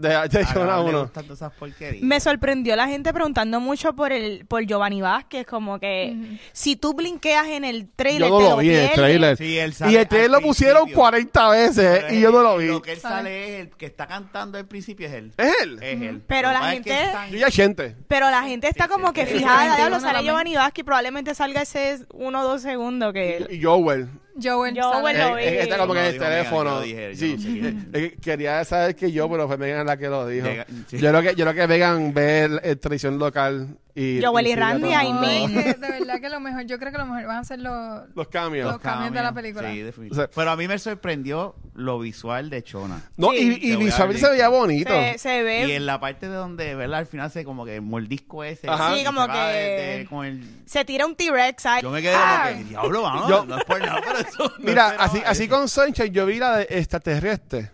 De, 0.00 0.08
de 0.08 0.14
A 0.16 0.26
Shona 0.26 0.44
Gabriel 0.66 0.84
le 0.84 0.90
1. 0.90 1.00
gustan 1.02 1.24
todas 1.24 1.38
esas 1.38 1.52
porquerías. 1.52 2.02
Me 2.02 2.20
sorprendió 2.20 2.74
la 2.76 2.88
gente 2.88 3.12
preguntando 3.12 3.60
mucho 3.60 3.94
por 3.94 4.12
el 4.12 4.46
por 4.46 4.64
Giovanni 4.64 5.00
Vázquez, 5.02 5.46
como 5.46 5.78
que 5.78 6.38
si 6.52 6.76
tú 6.76 6.94
blinqueas 6.94 7.46
en 7.48 7.64
el 7.64 7.88
trailer, 7.94 8.28
Yo 8.28 8.28
no 8.30 8.38
te 8.38 8.44
lo 8.44 8.50
lo 8.50 8.56
vi 8.58 8.70
en 8.70 8.80
el 8.84 8.90
trailer. 8.92 9.36
Sí, 9.36 9.58
él 9.58 9.72
sale 9.74 9.92
Y 9.92 9.96
el 9.96 10.08
trailer 10.08 10.30
lo 10.30 10.40
pusieron 10.40 10.82
principio. 10.84 11.00
40 11.02 11.48
veces 11.50 12.12
y 12.12 12.20
yo 12.20 12.30
no 12.32 12.42
lo 12.42 12.56
vi. 12.56 12.66
Lo 12.66 12.82
que 12.82 12.92
él 12.92 13.00
sale 13.00 13.54
es 13.54 13.60
el 13.60 13.68
que 13.76 13.86
está 13.86 14.06
cantando 14.06 14.58
al 14.58 14.66
principio 14.66 15.06
es 15.06 15.12
él. 15.12 15.32
¿Es 15.36 15.52
él? 15.62 15.78
Es 15.82 16.00
él. 16.02 16.22
Pero 16.26 16.48
Lo 16.48 16.54
la 16.54 16.60
pasa 16.60 16.74
es 16.74 16.80
que 16.82 16.90
gente- 16.90 17.04
están- 17.06 17.30
Yo 17.30 17.38
ya 17.38 17.50
gente. 17.50 17.96
Pero 18.08 18.30
la 18.30 18.42
gente 18.42 18.68
está 18.68 18.84
sí, 18.84 18.90
como 18.90 19.08
sí. 19.08 19.12
que 19.14 19.26
Sí, 19.26 19.34
fijada, 19.38 19.76
diablo, 19.76 20.00
sale. 20.00 20.22
Giovanni 20.24 20.54
Vázquez, 20.56 20.84
probablemente 20.84 21.34
salga 21.34 21.62
ese 21.62 21.98
uno 22.14 22.40
o 22.40 22.44
dos 22.44 22.62
segundos 22.62 23.12
que 23.12 23.36
él. 23.36 23.48
Y 23.50 23.62
Joel. 23.62 24.08
Joel, 24.42 24.74
Joel 24.80 25.18
lo 25.18 25.38
Eh, 25.38 25.40
vi. 25.40 25.46
eh, 25.56 25.62
está 25.62 25.78
como 25.78 25.92
que 25.94 26.00
en 26.00 26.06
el 26.06 26.12
Megan, 26.14 26.28
teléfono. 26.30 26.70
yo 26.70 26.76
lo 26.76 26.82
dije, 26.82 27.14
yo 27.14 27.16
sí. 27.16 27.32
no 27.36 27.42
sé 27.42 27.48
quién 27.48 27.90
Eh, 27.94 28.16
Quería 28.20 28.64
saber 28.64 28.94
que 28.96 29.12
yo, 29.12 29.28
pero 29.30 29.46
fue 29.48 29.56
Megan 29.56 29.86
la 29.86 29.96
que 29.96 30.08
lo 30.08 30.26
dijo. 30.26 30.46
Llega- 30.46 30.66
sí. 30.88 30.98
Yo 30.98 31.08
creo 31.10 31.22
que, 31.22 31.34
yo 31.34 31.44
creo 31.44 31.54
que 31.54 31.66
Megan 31.68 32.14
ve 32.14 32.44
el, 32.44 32.60
el 32.62 32.78
tradición 32.78 33.18
local 33.18 33.68
y. 33.94 34.20
Joel 34.22 34.46
y 34.46 34.54
Randy, 34.54 34.88
I 34.88 35.12
mean. 35.12 35.54
De 35.54 35.88
verdad 35.90 36.20
que 36.20 36.28
lo 36.28 36.40
mejor, 36.40 36.62
yo 36.66 36.78
creo 36.78 36.92
que 36.92 36.98
lo 36.98 37.06
mejor 37.06 37.26
van 37.26 37.38
a 37.38 37.44
ser 37.44 37.58
los... 37.60 38.02
Los 38.14 38.28
cambios. 38.28 38.70
Los 38.70 38.80
cambios 38.80 39.12
de 39.12 39.22
la 39.22 39.32
película. 39.32 39.70
Sí, 39.70 39.78
definitivamente. 39.82 40.12
O 40.12 40.16
sea- 40.16 40.30
Pero 40.34 40.50
a 40.50 40.56
mí 40.56 40.68
me 40.68 40.78
sorprendió 40.78 41.54
lo 41.74 41.98
visual 41.98 42.50
de 42.50 42.62
Chona. 42.62 43.02
No, 43.16 43.30
Sí. 43.30 43.58
y, 43.62 43.72
y 43.72 43.76
visualmente 43.76 44.24
se 44.24 44.30
veía 44.32 44.48
bonito. 44.48 44.90
Se, 44.92 45.18
se 45.18 45.42
ve. 45.42 45.66
Y 45.68 45.72
en 45.72 45.86
la 45.86 45.98
parte 46.00 46.28
de 46.28 46.34
donde, 46.34 46.74
¿verdad? 46.74 47.00
Al 47.00 47.06
final 47.06 47.30
se 47.30 47.44
como 47.44 47.64
que 47.64 47.76
el 47.76 47.82
mordisco 47.82 48.44
ese. 48.44 48.68
Ajá. 48.68 48.94
Sí, 48.94 49.00
y 49.00 49.04
como 49.04 49.24
se 49.26 49.32
que- 49.32 49.38
desde- 49.38 50.06
con 50.06 50.24
el- 50.26 50.44
Se 50.66 50.84
tira 50.84 51.06
un 51.06 51.14
T-Rex 51.16 51.66
ahí. 51.66 51.82
Yo 51.82 51.90
me 51.90 52.00
quedé 52.02 52.14
Ah, 52.16 52.46
como 52.48 52.58
que, 52.58 52.64
diablo, 52.68 53.02
vamos, 53.02 53.28
Yo- 53.28 53.44
no 53.46 53.58
es 53.58 53.64
por 53.64 53.80
nada, 53.80 54.00
pero 54.04 54.18
eso... 54.18 54.52
Mira, 54.60 54.88
así, 54.98 55.22
así 55.26 55.48
con 55.48 55.68
Sunshine, 55.68 56.12
yo 56.12 56.26
vi 56.26 56.38
la 56.38 56.58
de 56.58 56.66
extraterrestre. 56.70 57.70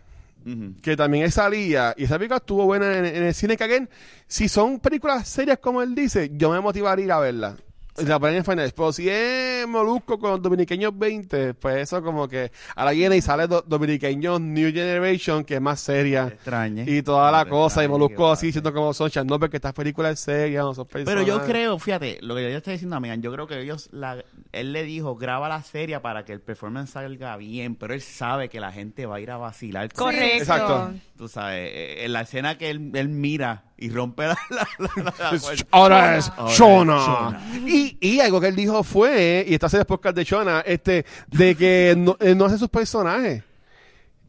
Que 0.80 0.96
también 0.96 1.30
salía 1.32 1.92
y 1.96 2.04
esa 2.04 2.18
película 2.18 2.36
estuvo 2.36 2.64
buena 2.66 2.98
en, 2.98 3.04
en 3.04 3.24
el 3.24 3.34
cine 3.34 3.56
que 3.56 3.88
si 4.28 4.48
son 4.48 4.78
películas 4.78 5.28
serias 5.28 5.58
como 5.58 5.82
él 5.82 5.94
dice 5.94 6.30
yo 6.34 6.50
me 6.50 6.60
motivaría 6.60 7.02
a 7.02 7.06
ir 7.06 7.12
a 7.12 7.18
verla 7.18 7.56
la 8.04 8.18
ponen 8.18 8.36
en 8.36 8.44
Final 8.44 8.72
pero 8.76 8.92
si 8.92 9.08
es 9.08 9.66
Molusco 9.66 10.18
con 10.18 10.40
Dominiqueños 10.42 10.96
20 10.98 11.54
pues 11.54 11.76
eso 11.78 12.02
como 12.02 12.28
que 12.28 12.50
ahora 12.74 12.90
viene 12.92 13.16
y 13.16 13.20
sale 13.20 13.46
do- 13.46 13.62
Dominiqueños 13.66 14.40
New 14.40 14.72
Generation 14.72 15.44
que 15.44 15.54
es 15.56 15.60
más 15.60 15.80
seria 15.80 16.28
Extrañe. 16.28 16.84
y 16.86 17.02
toda 17.02 17.30
la 17.32 17.44
cosa 17.46 17.82
y 17.84 17.88
Molusco 17.88 18.30
así 18.30 18.52
siendo 18.52 18.72
como 18.72 18.92
Sunshine 18.92 19.26
no 19.26 19.38
porque 19.38 19.56
estas 19.56 19.72
películas 19.72 20.12
es 20.14 20.20
serias 20.20 20.64
no 20.64 20.74
son 20.74 20.86
Pero 20.86 21.04
personas 21.04 21.26
yo 21.26 21.42
creo, 21.44 21.78
fíjate, 21.78 22.18
lo 22.22 22.34
que 22.34 22.50
yo 22.50 22.56
estoy 22.58 22.72
diciendo 22.74 22.96
a 22.96 23.00
Megan, 23.00 23.22
yo 23.22 23.32
creo 23.32 23.46
que 23.46 23.60
ellos, 23.60 23.88
la, 23.92 24.22
él 24.52 24.72
le 24.72 24.82
dijo, 24.84 25.16
graba 25.16 25.48
la 25.48 25.62
serie 25.62 25.98
para 26.00 26.24
que 26.24 26.32
el 26.32 26.40
performance 26.40 26.90
salga 26.90 27.36
bien, 27.36 27.74
pero 27.76 27.94
él 27.94 28.00
sabe 28.02 28.48
que 28.48 28.60
la 28.60 28.72
gente 28.72 29.06
va 29.06 29.16
a 29.16 29.20
ir 29.20 29.30
a 29.30 29.36
vacilar. 29.36 29.92
con 29.92 30.06
Correcto. 30.06 30.36
Exacto. 30.38 30.90
Tú 31.16 31.28
sabes, 31.28 31.70
eh, 31.72 32.04
en 32.04 32.12
la 32.12 32.22
escena 32.22 32.58
que 32.58 32.70
él, 32.70 32.90
él 32.94 33.08
mira 33.08 33.64
y 33.78 33.90
rompe 33.90 34.26
la... 34.28 34.36
la, 34.50 34.68
la- 34.78 35.14
la- 35.18 35.32
ahora 35.70 36.16
es 36.16 36.32
Shona. 36.48 37.40
Y, 37.66 37.96
y 38.00 38.20
algo 38.20 38.40
que 38.40 38.48
él 38.48 38.56
dijo 38.56 38.82
fue, 38.82 39.44
y 39.46 39.54
está 39.54 39.66
haciendo 39.66 39.82
el 39.82 39.86
podcast 39.86 40.16
de 40.16 40.24
Shona, 40.24 40.60
este, 40.60 41.04
de 41.28 41.54
que 41.54 41.94
no, 41.96 42.16
él 42.20 42.36
no 42.38 42.46
hace 42.46 42.58
sus 42.58 42.68
personajes. 42.68 43.42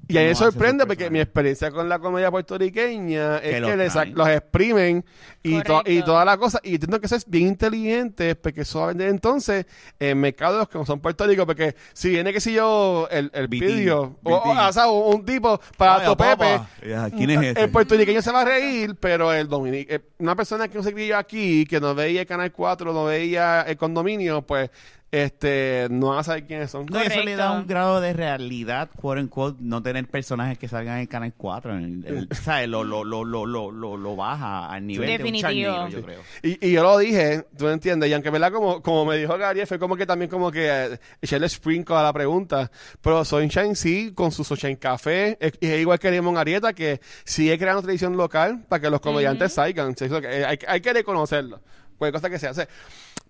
Y 0.10 0.18
a 0.18 0.22
mí 0.22 0.26
No 0.26 0.28
me 0.28 0.32
hace 0.32 0.44
sorprende 0.46 0.86
porque 0.86 1.10
mi 1.10 1.20
experiencia 1.20 1.70
con 1.72 1.90
la 1.90 2.00
comedia 2.00 2.32
puertorriqueña 2.32 3.38
es 3.38 3.42
Que 3.42 3.50
que 3.52 3.60
los 3.60 3.76
les- 3.76 4.14
los 4.14 4.28
exprimen 4.30 5.04
y, 5.44 5.62
to- 5.64 5.84
y 5.86 6.02
toda 6.04 6.24
la 6.26 6.38
cosa. 6.38 6.60
Y 6.64 6.76
entiendo 6.76 7.00
que 7.00 7.06
eso 7.08 7.16
es 7.16 7.30
bien 7.30 7.48
inteligente 7.48 8.36
porque 8.36 8.64
solamente 8.66 9.08
entonces 9.08 9.66
en 10.00 10.20
mercados 10.20 10.68
que 10.70 10.78
no 10.78 10.86
son 10.86 11.00
puertorriqueños, 11.00 11.46
porque 11.46 11.76
si 11.94 12.10
viene, 12.10 12.32
que 12.34 12.40
si 12.42 12.54
yo, 12.54 13.08
el, 13.12 13.30
el 13.34 13.50
pidio, 13.50 14.18
o, 14.24 14.34
o, 14.34 14.44
Vitín. 14.44 14.58
o 14.58 14.74
sea, 14.74 14.88
un, 14.88 15.16
un 15.16 15.26
tipo 15.26 15.60
para 15.78 16.06
tu 16.06 16.16
Pepe, 16.18 16.36
papá. 16.38 16.70
Ya, 16.88 17.10
¿Quién 17.10 17.30
es 17.32 17.42
ese? 17.44 17.62
el 17.64 17.70
puertorriqueño 17.70 18.22
se 18.22 18.32
va 18.32 18.42
a 18.42 18.46
reír, 18.46 18.96
pero 19.00 19.34
el 19.34 19.48
dominic 19.48 19.92
eh, 19.92 20.02
una 20.20 20.36
persona 20.36 20.68
que 20.68 20.78
no 20.78 20.84
se 20.84 20.94
crió 20.94 21.18
aquí, 21.18 21.66
que 21.66 21.80
no 21.80 21.94
veía 21.96 22.22
el 22.22 22.28
Canal 22.28 22.52
4, 22.52 22.94
no 22.94 23.06
veía 23.06 23.62
el 23.62 23.78
condominio, 23.78 24.42
pues 24.42 24.70
este 25.12 25.88
no 25.90 26.08
va 26.10 26.20
a 26.20 26.24
saber 26.24 26.46
quiénes 26.46 26.70
son. 26.70 26.86
No, 26.88 27.00
eso 27.00 27.22
le 27.24 27.36
da 27.38 27.54
un 27.54 27.66
grado 27.66 28.02
de 28.02 28.12
realidad, 28.14 28.90
quote 28.96 29.22
unquote, 29.22 29.58
no 29.62 29.82
tener 29.82 30.06
personajes 30.08 30.58
que 30.58 30.68
salgan 30.68 30.96
en 30.96 31.02
el 31.02 31.08
Canal 31.08 31.34
4. 31.36 31.78
en 31.78 32.04
el- 32.06 32.06
el- 32.06 32.30
¿sabes? 32.36 32.68
Lo, 32.68 32.84
lo, 32.84 33.04
lo, 33.06 33.24
lo, 33.24 33.46
lo, 33.46 33.72
lo, 33.72 33.96
lo 33.96 34.16
baja 34.18 34.68
al 34.70 34.86
nivel 34.86 35.08
Definitivo. 35.08 35.50
de 35.50 35.56
un 35.70 35.74
charnero, 35.76 35.90
yo 35.90 36.02
creo. 36.06 36.22
Y, 36.44 36.68
y 36.68 36.72
yo 36.74 36.84
lo 36.84 36.98
dije, 36.98 37.46
tú 37.58 37.68
entiendes, 37.70 38.10
y 38.10 38.14
aunque 38.14 38.30
verdad 38.30 38.52
como, 38.52 38.82
como 38.82 39.06
me 39.06 39.16
dijo 39.18 39.38
Gabriel, 39.38 39.66
fue 39.66 39.80
como 39.80 39.96
que 39.96 40.06
también 40.06 40.30
como 40.30 40.52
que 40.52 40.68
eh, 40.70 41.00
echarle 41.22 41.48
sprinkle 41.48 41.96
a 41.96 42.04
la 42.04 42.12
pregunta, 42.14 42.70
pero 43.02 43.24
Sunshine 43.24 43.76
sí, 43.76 44.12
con 44.14 44.32
su 44.32 44.44
Sunshine 44.44 44.76
Café, 44.76 45.38
es, 45.40 45.54
es 45.62 45.80
igual 45.80 46.00
que 46.00 46.12
Limón 46.12 46.38
Arieta, 46.38 46.74
que 46.74 47.00
sigue 47.24 47.58
creando 47.58 47.82
televisión 47.82 48.18
local 48.18 48.66
para 48.68 48.82
que 48.82 48.90
los 48.90 49.00
comediantes 49.00 49.54
salgan, 49.54 49.96
Sí, 49.96 50.06
eh, 50.06 50.44
hay, 50.46 50.60
hay 50.68 50.82
que 50.82 50.92
reconocerlo, 50.94 51.62
cualquier 51.98 52.22
cosa 52.22 52.30
que 52.30 52.40
sea. 52.40 52.52
O 52.52 52.54
sea, 52.54 52.68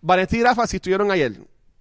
Vanessa 0.01 0.35
y 0.37 0.43
Rafa 0.43 0.65
si 0.67 0.77
estuvieron 0.77 1.11
ayer, 1.11 1.33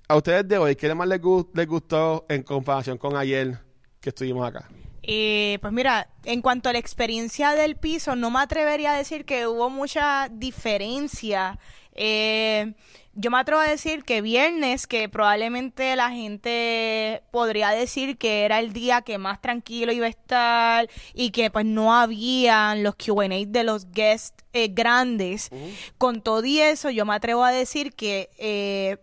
a 0.08 0.16
ustedes 0.16 0.46
de 0.48 0.58
hoy, 0.58 0.76
¿qué 0.76 0.94
más 0.94 1.08
les, 1.08 1.20
gu- 1.20 1.48
les 1.54 1.66
gustó 1.66 2.26
en 2.28 2.42
comparación 2.42 2.98
con 2.98 3.16
ayer 3.16 3.58
que 4.00 4.10
estuvimos 4.10 4.46
acá? 4.46 4.68
Eh, 5.02 5.58
pues 5.60 5.72
mira, 5.72 6.08
en 6.24 6.42
cuanto 6.42 6.68
a 6.68 6.72
la 6.72 6.78
experiencia 6.80 7.52
del 7.52 7.76
piso, 7.76 8.16
no 8.16 8.30
me 8.30 8.40
atrevería 8.40 8.92
a 8.94 8.98
decir 8.98 9.24
que 9.24 9.46
hubo 9.46 9.70
mucha 9.70 10.28
diferencia 10.30 11.58
Eh, 11.98 12.74
yo 13.14 13.30
me 13.30 13.38
atrevo 13.38 13.62
a 13.62 13.66
decir 13.68 14.04
que 14.04 14.20
viernes, 14.20 14.86
que 14.86 15.08
probablemente 15.08 15.96
la 15.96 16.10
gente 16.10 17.22
podría 17.30 17.70
decir 17.70 18.18
que 18.18 18.44
era 18.44 18.58
el 18.60 18.74
día 18.74 19.00
que 19.00 19.16
más 19.16 19.40
tranquilo 19.40 19.92
iba 19.92 20.04
a 20.04 20.10
estar 20.10 20.90
y 21.14 21.30
que 21.30 21.50
pues 21.50 21.64
no 21.64 21.94
habían 21.94 22.82
los 22.82 22.96
Q&A 22.96 23.46
de 23.46 23.64
los 23.64 23.90
guests 23.92 24.44
eh, 24.52 24.68
grandes. 24.68 25.50
Con 25.98 26.20
todo 26.20 26.44
y 26.44 26.58
eso, 26.60 26.90
yo 26.90 27.06
me 27.06 27.14
atrevo 27.14 27.44
a 27.44 27.52
decir 27.52 27.94
que 27.94 28.28
eh, 28.38 28.98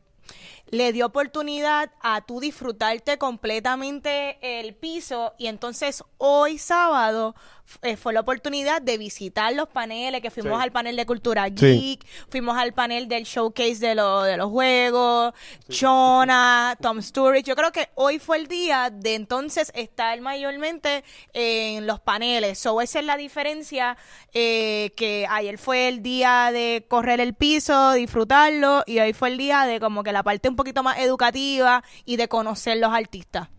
le 0.74 0.92
dio 0.92 1.06
oportunidad 1.06 1.92
a 2.02 2.22
tú 2.22 2.40
disfrutarte 2.40 3.20
completamente 3.20 4.40
el 4.60 4.74
piso 4.74 5.36
y 5.38 5.46
entonces 5.46 6.04
hoy 6.18 6.58
sábado 6.58 7.36
eh, 7.82 7.98
fue 7.98 8.14
la 8.14 8.20
oportunidad 8.20 8.82
de 8.82 8.98
visitar 8.98 9.54
los 9.54 9.68
paneles, 9.68 10.22
que 10.22 10.30
fuimos 10.32 10.58
Sí. 10.60 10.64
al 10.64 10.72
panel 10.72 10.96
de 10.96 11.06
cultura 11.06 11.48
Sí. 11.48 11.54
geek, 11.56 12.06
fuimos 12.30 12.58
al 12.58 12.74
panel 12.74 13.08
del 13.08 13.24
showcase 13.24 13.76
de, 13.80 13.96
lo- 13.96 14.24
de 14.24 14.38
los 14.38 14.50
juegos, 14.52 15.34
Chona, 15.70 16.78
Tom 16.82 17.02
Sturridge. 17.02 17.46
Yo 17.46 17.56
creo 17.56 17.72
que 17.72 17.90
hoy 17.96 18.20
fue 18.20 18.38
el 18.38 18.48
día 18.48 18.90
de 18.92 19.16
entonces 19.16 19.72
estar 19.76 20.20
mayormente 20.22 21.04
en 21.34 21.88
los 21.88 22.00
paneles. 22.00 22.60
So, 22.60 22.80
esa 22.82 23.00
es 23.00 23.06
la 23.06 23.18
diferencia, 23.18 23.98
eh, 24.34 24.92
que 24.96 25.26
ayer 25.30 25.58
fue 25.58 25.88
el 25.88 26.02
día 26.04 26.52
de 26.54 26.86
correr 26.88 27.20
el 27.20 27.34
piso, 27.34 27.94
disfrutarlo, 27.94 28.84
y 28.86 29.00
hoy 29.00 29.14
fue 29.14 29.30
el 29.30 29.38
día 29.38 29.66
de 29.66 29.80
como 29.80 30.04
que 30.04 30.12
la 30.12 30.24
parte 30.24 30.48
un 30.50 30.56
poquito 30.56 30.84
más 30.84 31.00
educativa 31.00 31.84
y 32.06 32.18
de 32.18 32.28
conocer 32.28 32.78
los 32.78 32.94
artistas. 32.94 33.50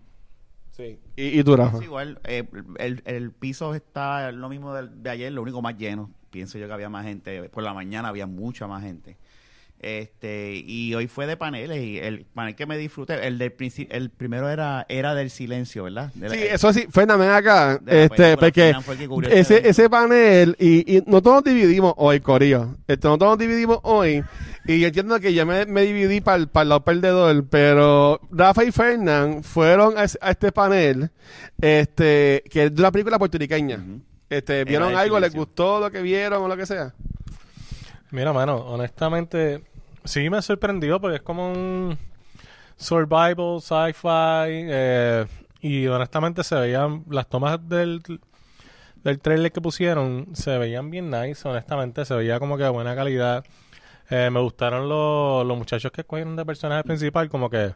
Sí. 0.77 0.99
Y, 1.17 1.39
y 1.41 1.45
tú, 1.45 1.57
Rafa. 1.57 1.77
Es 1.79 1.85
igual, 1.85 2.19
eh, 2.25 2.45
el, 2.79 3.03
el 3.05 3.31
piso 3.31 3.75
está 3.75 4.33
lo 4.33 4.49
mismo 4.49 4.75
del- 4.75 5.03
de, 5.03 5.11
ayer, 5.11 5.33
lo 5.33 5.43
único 5.43 5.63
más 5.63 5.77
lleno. 5.77 6.11
Pienso 6.31 6.59
yo 6.59 6.67
que 6.67 6.73
había 6.73 6.89
más 6.89 7.05
gente. 7.05 7.49
Por 7.49 7.63
la 7.63 7.73
mañana 7.75 8.09
había 8.09 8.27
mucha 8.27 8.67
más 8.67 8.83
gente. 8.83 9.17
Este, 9.85 10.55
y 10.65 10.95
hoy 10.95 11.09
fue 11.09 11.27
de 11.27 11.37
paneles 11.37 11.85
y 11.85 11.99
el 11.99 12.25
panel 12.25 12.57
que 12.57 12.65
me 12.65 12.79
disfruté, 12.79 13.27
el 13.27 13.37
del 13.37 13.53
el 13.91 14.09
primero 14.09 14.49
era 14.49 14.87
era 14.89 15.15
del 15.15 15.29
silencio, 15.29 15.85
¿verdad? 15.85 16.11
De 16.15 16.31
la- 16.31 16.35
Sí, 16.35 16.41
eso 16.43 16.73
sí, 16.73 16.87
Fernández, 16.91 17.27
ven 17.27 17.37
acá, 17.37 17.79
la 17.85 17.93
este, 17.93 18.37
porque 18.39 18.63
Fernan 18.63 18.83
fue 18.83 18.95
el 18.95 19.01
que 19.01 19.09
cubrió 19.09 19.29
ese 19.29 19.41
ese, 19.41 19.53
evento. 19.53 19.69
ese 19.69 19.91
panel, 19.91 20.57
y, 20.59 20.97
y 20.97 21.03
nosotros 21.03 21.35
nos 21.35 21.45
dividimos 21.45 21.93
hoy, 21.99 22.21
Corillo, 22.21 22.77
este, 22.89 23.07
nosotros 23.07 23.33
nos 23.33 23.39
dividimos 23.39 23.81
hoy, 23.83 24.25
y 24.65 24.81
yo 24.81 24.87
entiendo 24.87 25.21
que 25.21 25.35
yo 25.35 25.45
me, 25.45 25.67
me 25.67 25.83
dividí 25.83 26.23
para 26.23 26.39
el, 26.39 26.49
lado 26.55 26.83
perdedor, 26.83 27.45
pero 27.51 28.21
Rafa 28.31 28.65
y 28.65 28.73
Fernán 28.73 29.45
fueron 29.45 29.99
a, 29.99 30.05
este 30.05 30.51
panel, 30.51 31.11
este, 31.61 32.43
que 32.51 32.65
es 32.65 32.75
de 32.75 32.81
una 32.81 32.91
película 32.91 33.19
puertorriqueña. 33.19 33.85
Este, 34.31 34.65
¿vieron 34.65 34.97
algo? 34.97 35.21
¿Les 35.21 35.35
gustó 35.35 35.79
lo 35.79 35.91
que 35.91 36.01
vieron 36.01 36.43
o 36.43 36.49
lo 36.49 36.57
que 36.57 36.65
sea? 36.65 36.95
Mira, 38.11 38.33
mano, 38.33 38.57
honestamente, 38.57 39.63
sí 40.05 40.31
me 40.31 40.43
sorprendió 40.43 41.01
porque 41.01 41.17
es 41.17 41.23
como 41.23 41.51
un 41.51 41.99
survival, 42.77 43.61
sci-fi, 43.61 44.49
eh, 44.49 45.27
y 45.61 45.87
honestamente 45.87 46.45
se 46.45 46.55
veían, 46.57 47.05
las 47.09 47.29
tomas 47.29 47.59
del, 47.69 48.03
del 49.03 49.21
trailer 49.21 49.53
que 49.53 49.61
pusieron 49.61 50.29
se 50.35 50.59
veían 50.59 50.91
bien 50.91 51.11
nice, 51.11 51.49
honestamente, 51.49 52.05
se 52.05 52.15
veía 52.15 52.39
como 52.39 52.57
que 52.57 52.65
de 52.65 52.71
buena 52.71 52.95
calidad. 52.95 53.45
Eh, 54.11 54.29
me 54.31 54.41
gustaron 54.41 54.89
los, 54.89 55.47
los 55.47 55.57
muchachos 55.57 55.91
que 55.91 56.03
escogieron 56.03 56.37
de 56.37 56.45
personaje 56.45 56.85
principal, 56.85 57.29
como 57.31 57.49
que 57.49 57.75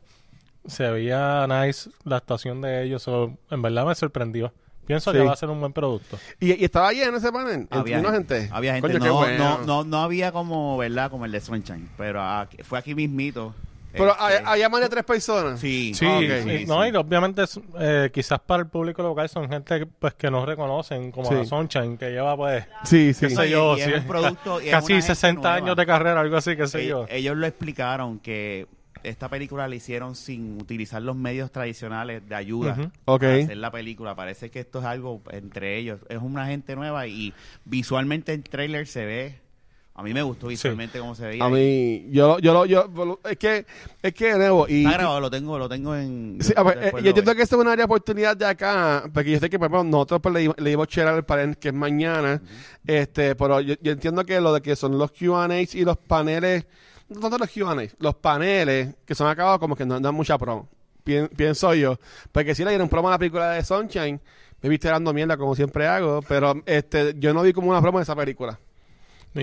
se 0.66 0.90
veía 0.90 1.46
nice 1.46 1.90
la 2.04 2.16
actuación 2.16 2.60
de 2.60 2.82
ellos, 2.82 3.08
en 3.08 3.62
verdad 3.62 3.86
me 3.86 3.94
sorprendió. 3.94 4.52
Pienso 4.88 5.12
Sí. 5.12 5.18
que 5.18 5.24
va 5.24 5.32
a 5.34 5.36
ser 5.36 5.50
un 5.50 5.60
buen 5.60 5.72
producto. 5.72 6.18
¿Y, 6.40 6.60
y 6.60 6.64
estaba 6.64 6.90
lleno 6.92 7.16
ese 7.18 7.30
panel? 7.30 7.68
Había 7.70 7.98
¿Vino 7.98 8.10
gente, 8.10 8.40
gente? 8.40 8.54
Había 8.54 8.72
gente. 8.74 8.88
Coño, 8.98 9.04
no, 9.06 9.14
bueno. 9.14 9.58
no, 9.60 9.64
no, 9.64 9.84
no 9.84 9.98
había 10.02 10.32
como, 10.32 10.76
¿verdad? 10.78 11.10
Como 11.10 11.24
el 11.26 11.30
de 11.32 11.40
Sunshine. 11.40 11.88
Pero 11.96 12.20
aquí- 12.20 12.56
fue 12.64 12.80
aquí 12.80 12.94
mismito. 12.96 13.54
Pero 13.90 14.10
Este, 14.12 14.22
hay- 14.24 14.42
había 14.44 14.68
más 14.68 14.80
de 14.82 14.88
tres 14.90 15.02
personas. 15.04 15.58
Sí, 15.60 15.92
Sí, 15.94 16.04
Ah, 16.06 16.16
ok. 16.18 16.22
y- 16.22 16.58
sí, 16.58 16.66
no, 16.66 16.82
sí. 16.84 16.90
y 16.92 16.96
obviamente 16.96 17.42
es, 17.42 17.58
eh, 17.80 18.10
quizás 18.12 18.38
para 18.40 18.62
el 18.62 18.68
público 18.68 19.02
local 19.02 19.28
son 19.30 19.48
gente 19.48 19.78
que, 19.80 19.86
pues 19.86 20.12
que 20.14 20.30
no 20.30 20.44
reconocen, 20.44 21.10
como 21.10 21.28
Sí. 21.28 21.34
a 21.36 21.44
Sunshine, 21.46 21.96
que 21.96 22.10
lleva 22.10 22.36
pues, 22.36 22.64
Sí, 22.84 23.14
sí. 23.14 23.26
qué 23.28 23.34
No, 23.34 23.40
sé 23.40 23.48
y- 23.48 23.50
yo, 23.50 23.76
y 23.76 23.80
es 23.80 23.86
sí, 23.86 23.92
un 23.94 24.04
producto- 24.06 24.60
y 24.60 24.66
es 24.66 24.70
casi 24.72 24.92
gente 24.92 25.06
60 25.06 25.40
nueva. 25.40 25.56
años 25.56 25.76
de 25.76 25.86
carrera, 25.86 26.20
algo 26.20 26.36
así, 26.36 26.54
qué 26.54 26.66
sé 26.66 26.82
Eh, 26.82 26.86
yo. 26.88 27.06
ellos 27.08 27.36
lo 27.36 27.46
explicaron 27.46 28.18
que 28.20 28.66
esta 29.02 29.28
película 29.28 29.68
la 29.68 29.74
hicieron 29.74 30.14
sin 30.14 30.60
utilizar 30.60 31.00
los 31.02 31.16
medios 31.16 31.50
tradicionales 31.52 32.28
de 32.28 32.34
ayuda. 32.34 32.90
Ok. 33.04 33.20
para 33.20 33.34
hacer 33.34 33.56
la 33.56 33.70
película. 33.70 34.14
Parece 34.14 34.50
que 34.50 34.60
esto 34.60 34.78
es 34.80 34.84
algo 34.84 35.22
entre 35.30 35.76
ellos. 35.78 36.00
Es 36.08 36.18
una 36.20 36.46
gente 36.46 36.74
nueva 36.76 37.06
y 37.06 37.32
visualmente 37.64 38.32
el 38.32 38.42
trailer 38.42 38.86
se 38.86 39.04
ve. 39.04 39.48
A 39.94 40.02
mí 40.04 40.14
me 40.14 40.22
gustó 40.22 40.46
visualmente 40.46 41.00
cómo 41.00 41.16
se 41.16 41.26
veía. 41.26 41.44
A 41.44 41.48
mí, 41.48 42.06
yo, 42.10 42.38
yo, 42.38 42.52
lo- 42.52 42.66
yo, 42.66 42.88
es 43.28 43.36
que, 43.36 43.66
es 44.00 44.14
que, 44.14 44.26
de 44.32 44.38
nuevo, 44.38 44.68
y, 44.68 44.84
Está 44.84 44.92
grabado, 44.96 45.18
lo 45.20 45.28
tengo, 45.28 45.58
lo 45.58 45.68
tengo 45.68 45.96
en. 45.96 46.38
Sí, 46.40 46.52
a 46.54 46.62
ver, 46.62 46.78
eh, 46.84 46.90
yo 47.02 47.08
entiendo 47.08 47.34
que 47.34 47.42
esta 47.42 47.56
es 47.56 47.60
una 47.60 47.72
área 47.72 47.82
de 47.82 47.86
oportunidad 47.86 48.36
de 48.36 48.46
acá, 48.46 49.10
porque 49.12 49.32
yo 49.32 49.40
sé 49.40 49.50
que 49.50 49.58
por 49.58 49.66
ejemplo, 49.66 49.82
nosotros 49.82 50.20
pues, 50.22 50.32
le, 50.34 50.40
dimos- 50.42 50.54
le 50.56 50.70
dimos 50.70 50.86
share 50.86 51.08
al 51.08 51.24
panel 51.24 51.56
que 51.58 51.68
es 51.70 51.74
mañana, 51.74 52.40
este, 52.86 53.34
pero 53.34 53.60
yo, 53.60 53.74
yo 53.82 53.90
entiendo 53.90 54.24
que 54.24 54.40
lo 54.40 54.52
de 54.52 54.60
que 54.62 54.76
son 54.76 54.96
los 54.96 55.10
Q&As 55.10 55.74
y 55.74 55.84
los 55.84 55.96
paneles, 55.96 56.64
tanto 57.08 57.38
los 57.38 57.50
Q&As, 57.50 57.96
los 57.98 58.14
paneles 58.16 58.94
que 59.04 59.14
son 59.14 59.28
acabados 59.28 59.58
como 59.58 59.74
que 59.76 59.86
no 59.86 59.98
dan 60.00 60.14
mucha 60.14 60.36
promo, 60.38 60.68
Pien- 61.04 61.28
pienso 61.34 61.72
yo, 61.74 61.98
porque 62.32 62.54
si 62.54 62.64
le 62.64 62.70
dieron 62.70 62.88
promo 62.88 63.08
a 63.08 63.12
la 63.12 63.18
película 63.18 63.50
de 63.52 63.64
Sunshine, 63.64 64.20
me 64.60 64.68
viste 64.68 64.88
dando 64.88 65.12
mierda 65.14 65.36
como 65.36 65.54
siempre 65.54 65.86
hago, 65.86 66.20
pero 66.28 66.54
este, 66.66 67.14
yo 67.18 67.32
no 67.32 67.42
vi 67.42 67.52
como 67.52 67.70
una 67.70 67.80
promo 67.80 67.98
de 67.98 68.02
esa 68.02 68.16
película. 68.16 68.58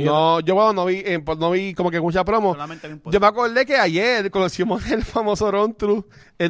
No, 0.03 0.39
yo 0.41 0.55
bueno, 0.55 0.73
no 0.73 0.85
vi, 0.85 0.97
eh, 1.05 1.19
pues, 1.23 1.37
no 1.37 1.51
vi 1.51 1.73
como 1.73 1.89
que 1.91 2.01
mucha 2.01 2.25
promo. 2.25 2.53
Yo 3.13 3.19
me 3.19 3.27
acordé 3.27 3.65
que 3.65 3.77
ayer 3.77 4.29
conocimos 4.31 4.85
el 4.91 5.03
famoso 5.03 5.49
Ron 5.51 5.73
True, 5.75 6.03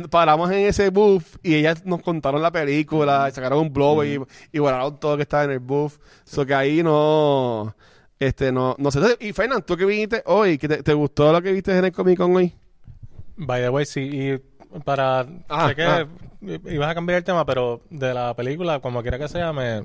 paramos 0.09 0.49
en 0.51 0.59
ese 0.65 0.89
booth 0.89 1.23
y 1.43 1.53
ellas 1.55 1.85
nos 1.85 2.01
contaron 2.01 2.41
la 2.41 2.49
película, 2.51 3.29
sacaron 3.31 3.59
un 3.59 3.73
blog 3.73 4.03
y, 4.05 4.19
y 4.53 4.57
guardaron 4.59 4.97
todo 4.99 5.17
que 5.17 5.23
estaba 5.23 5.43
en 5.43 5.51
el 5.51 5.59
booth. 5.59 5.93
So 6.23 6.45
que 6.45 6.55
ahí 6.55 6.81
no, 6.81 7.75
este, 8.19 8.51
no, 8.51 8.75
no 8.77 8.91
sé. 8.91 8.99
Y 9.19 9.33
Fernán, 9.33 9.63
tú 9.63 9.75
que 9.77 9.85
viniste 9.85 10.23
hoy, 10.25 10.57
que 10.57 10.67
te, 10.67 10.83
te 10.83 10.93
gustó 10.93 11.31
lo 11.31 11.41
que 11.41 11.51
viste 11.51 11.77
en 11.77 11.85
el 11.85 11.91
Comic 11.91 12.17
Con 12.17 12.35
hoy? 12.35 12.53
By 13.37 13.61
the 13.61 13.69
way, 13.69 13.85
sí, 13.85 14.01
y 14.01 14.79
para... 14.79 15.25
Ah, 15.49 15.69
sé 15.69 15.75
que 15.75 15.83
ah. 15.83 16.07
ibas 16.41 16.89
a 16.89 16.95
cambiar 16.95 17.17
el 17.17 17.23
tema, 17.23 17.45
pero 17.45 17.81
de 17.89 18.13
la 18.13 18.33
película, 18.33 18.79
como 18.79 19.01
quiera 19.01 19.17
que 19.19 19.27
sea, 19.27 19.51
me, 19.51 19.83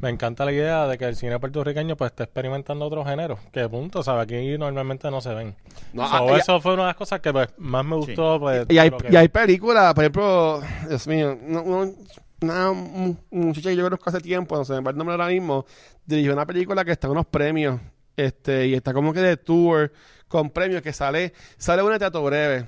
me 0.00 0.08
encanta 0.08 0.44
la 0.44 0.52
idea 0.52 0.86
de 0.86 0.96
que 0.96 1.04
el 1.04 1.16
cine 1.16 1.38
puertorriqueño 1.38 1.96
pues 1.96 2.10
esté 2.12 2.24
experimentando 2.24 2.86
otros 2.86 3.06
géneros. 3.06 3.38
Que 3.52 3.68
punto, 3.68 4.02
¿sabes? 4.02 4.24
Aquí 4.24 4.56
normalmente 4.56 5.10
no 5.10 5.20
se 5.20 5.34
ven. 5.34 5.54
No, 5.92 6.06
So, 6.08 6.14
ah, 6.14 6.26
y- 6.36 6.40
eso 6.40 6.60
fue 6.60 6.74
una 6.74 6.82
de 6.84 6.88
las 6.88 6.96
cosas 6.96 7.20
que 7.20 7.32
pues, 7.32 7.48
más 7.58 7.84
me 7.84 7.96
gustó. 7.96 8.40
Pues, 8.40 8.66
Y 8.68 8.78
hay, 8.78 8.90
que- 8.90 9.12
y 9.12 9.16
hay 9.16 9.28
películas, 9.28 9.92
por 9.94 10.04
ejemplo, 10.04 10.62
Dios 10.88 11.06
mío, 11.06 11.38
no, 11.42 11.62
no- 11.62 11.92
una 12.42 12.72
mu- 12.72 13.16
muchacha 13.30 13.70
que 13.70 13.76
yo 13.76 13.84
conozco 13.84 14.08
hace 14.10 14.20
tiempo, 14.20 14.56
no 14.56 14.64
sé, 14.64 14.74
me 14.74 14.80
va 14.80 14.90
el 14.90 14.96
nombre 14.96 15.14
ahora 15.14 15.28
mismo, 15.28 15.66
dirigió 16.04 16.32
una 16.32 16.46
película 16.46 16.84
que 16.84 16.92
está 16.92 17.06
en 17.06 17.12
unos 17.12 17.26
premios, 17.26 17.80
este, 18.16 18.66
y 18.66 18.74
está 18.74 18.92
como 18.92 19.12
que 19.12 19.20
de 19.20 19.36
tour, 19.36 19.92
con 20.28 20.50
premios, 20.50 20.82
que 20.82 20.92
sale, 20.92 21.32
sale 21.56 21.82
una 21.82 21.94
de 21.94 21.98
teatro 22.00 22.22
breve. 22.24 22.66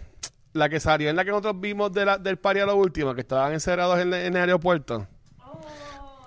La 0.54 0.68
que 0.68 0.80
salió 0.80 1.08
en 1.08 1.16
la 1.16 1.24
que 1.24 1.30
nosotros 1.30 1.58
vimos 1.58 1.90
de 1.94 2.04
la, 2.04 2.18
del 2.18 2.36
pari 2.36 2.60
a 2.60 2.66
lo 2.66 2.76
último, 2.76 3.14
que 3.14 3.22
estaban 3.22 3.54
encerrados 3.54 3.98
en, 3.98 4.12
en 4.12 4.34
el 4.34 4.40
aeropuerto. 4.42 5.06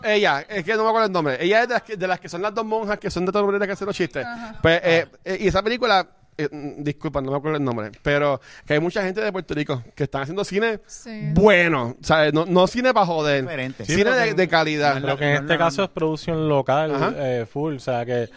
Ella, 0.04 0.42
es 0.50 0.64
que 0.64 0.74
no 0.75 0.84
me 0.84 0.90
acuerdo 0.90 1.06
el 1.08 1.12
nombre. 1.12 1.38
Ella 1.44 1.62
es 1.62 1.68
de 1.68 1.74
las 1.75 1.84
que, 1.84 1.96
de 1.98 2.08
las 2.08 2.20
que 2.20 2.28
son 2.30 2.42
las 2.42 2.54
dos 2.54 2.66
monjas 2.66 2.98
que 2.98 3.12
son 3.12 3.25
de 3.25 3.32
breve 3.32 3.68
que 3.68 3.74
hacen 3.74 3.86
los 3.86 3.96
chistes. 3.96 4.25
Pues, 4.64 4.82
eh, 4.84 5.08
eh, 5.24 5.38
y 5.42 5.48
esa 5.48 5.62
película, 5.62 6.08
eh, 6.38 6.50
mm, 6.51 6.84
disculpa, 6.84 7.22
no 7.22 7.32
me 7.32 7.38
acuerdo 7.38 7.58
el 7.58 7.63
nombre, 7.63 7.92
pero 8.01 8.39
que 8.65 8.74
hay 8.74 8.80
mucha 8.80 9.01
gente 9.04 9.22
de 9.22 9.32
Puerto 9.32 9.54
Rico 9.54 9.84
que 9.96 10.04
están 10.04 10.24
haciendo 10.24 10.44
cine 10.44 10.80
Sí. 10.86 11.30
bueno, 11.34 11.96
¿sabes? 12.01 12.34
No, 12.34 12.46
no 12.46 12.68
cine 12.68 12.94
para 12.94 13.06
joder, 13.06 13.42
Diferente. 13.44 13.86
cine 13.86 14.12
de, 14.12 14.34
de 14.34 14.48
calidad. 14.48 15.00
Pero 15.01 15.18
que 15.18 15.25
en 15.36 15.44
este 15.44 15.58
caso 15.58 15.84
es 15.84 15.89
producción 15.89 16.48
local, 16.50 17.15
eh, 17.18 17.46
full, 17.51 17.75
o 17.75 17.80
sea 17.80 18.06
que, 18.06 18.30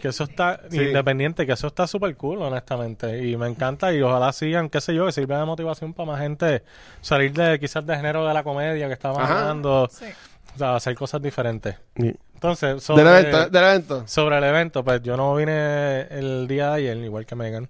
que 0.00 0.08
eso 0.08 0.24
está 0.24 0.60
Sí. 0.70 0.80
independiente, 0.80 1.46
que 1.46 1.52
eso 1.52 1.66
está 1.68 1.86
súper 1.86 2.16
cool, 2.16 2.42
honestamente, 2.42 3.24
y 3.24 3.36
me 3.36 3.46
encanta 3.46 3.92
y 3.92 4.00
ojalá 4.02 4.32
sigan, 4.32 4.68
qué 4.68 4.80
sé 4.80 4.94
yo, 4.94 5.06
que 5.06 5.12
sirva 5.12 5.38
de 5.38 5.44
motivación 5.44 5.92
para 5.94 6.10
más 6.12 6.20
gente 6.20 6.62
salir 7.00 7.32
de 7.32 7.60
quizás 7.60 7.86
de 7.86 7.94
género 7.96 8.26
de 8.26 8.34
la 8.34 8.42
comedia 8.42 8.86
que 8.88 8.94
estamos 8.94 9.18
Ajá. 9.18 9.40
hablando, 9.42 9.88
Sí. 9.92 10.06
O 10.54 10.58
sea, 10.58 10.76
hacer 10.76 10.94
cosas 10.94 11.22
diferentes. 11.22 11.76
Sí. 11.96 12.14
Entonces, 12.34 12.70
Del 12.70 12.80
sobre, 12.80 13.02
evento, 13.02 13.48
del 13.50 13.64
evento. 13.64 14.02
sobre 14.06 14.38
el 14.38 14.44
evento, 14.44 14.82
pues 14.82 15.00
yo 15.02 15.16
no 15.16 15.34
vine 15.36 16.02
el 16.10 16.48
día 16.48 16.70
de 16.70 16.74
ayer, 16.74 16.96
igual 16.96 17.24
que 17.24 17.36
Megan, 17.36 17.68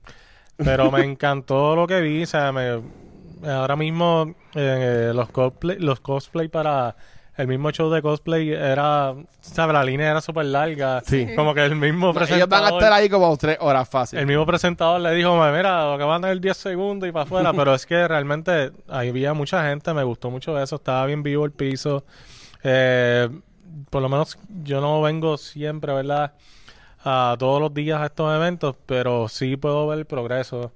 pero 0.56 0.90
me 0.90 1.00
encantó 1.04 1.76
lo 1.76 1.86
que 1.86 2.00
vi, 2.00 2.22
o 2.22 2.26
sea, 2.26 2.52
me, 2.52 2.80
ahora 3.46 3.76
mismo 3.76 4.34
eh, 4.54 5.12
los 5.14 5.28
cosplay, 5.28 5.78
los 5.78 6.00
cosplay 6.00 6.48
para 6.48 6.96
el 7.36 7.48
mismo 7.48 7.70
show 7.70 7.90
de 7.90 8.02
cosplay 8.02 8.50
era, 8.50 9.14
¿sabes? 9.40 9.72
La 9.72 9.82
línea 9.82 10.10
era 10.10 10.20
súper 10.20 10.46
larga. 10.46 11.02
Sí. 11.06 11.26
Como 11.34 11.54
que 11.54 11.64
el 11.64 11.76
mismo 11.76 12.10
Ellos 12.10 12.14
van 12.14 12.22
a 12.22 12.26
presentador... 12.26 12.72
estar 12.74 12.92
ahí 12.92 13.08
como 13.08 13.36
tres 13.38 13.56
horas 13.60 13.88
fácil. 13.88 14.18
El 14.18 14.26
mismo 14.26 14.44
presentador 14.44 15.00
le 15.00 15.14
dijo, 15.14 15.34
mira, 15.50 15.90
lo 15.90 15.98
que 15.98 16.04
van 16.04 16.22
a 16.22 16.28
tener 16.28 16.40
10 16.40 16.56
segundos 16.56 17.08
y 17.08 17.12
para 17.12 17.24
afuera, 17.24 17.52
pero 17.56 17.74
es 17.74 17.86
que 17.86 18.06
realmente 18.06 18.72
ahí 18.88 19.08
había 19.08 19.32
mucha 19.32 19.66
gente, 19.68 19.94
me 19.94 20.02
gustó 20.02 20.30
mucho 20.30 20.60
eso, 20.60 20.76
estaba 20.76 21.06
bien 21.06 21.22
vivo 21.22 21.44
el 21.44 21.52
piso. 21.52 22.04
Eh, 22.64 23.28
por 23.90 24.02
lo 24.02 24.08
menos 24.08 24.38
yo 24.62 24.80
no 24.80 25.00
vengo 25.02 25.36
siempre, 25.36 25.92
¿verdad? 25.92 26.32
a 27.04 27.36
todos 27.38 27.60
los 27.60 27.74
días 27.74 28.00
a 28.00 28.06
estos 28.06 28.34
eventos, 28.34 28.76
pero 28.86 29.28
sí 29.28 29.56
puedo 29.56 29.86
ver 29.88 29.98
el 29.98 30.04
progreso 30.04 30.72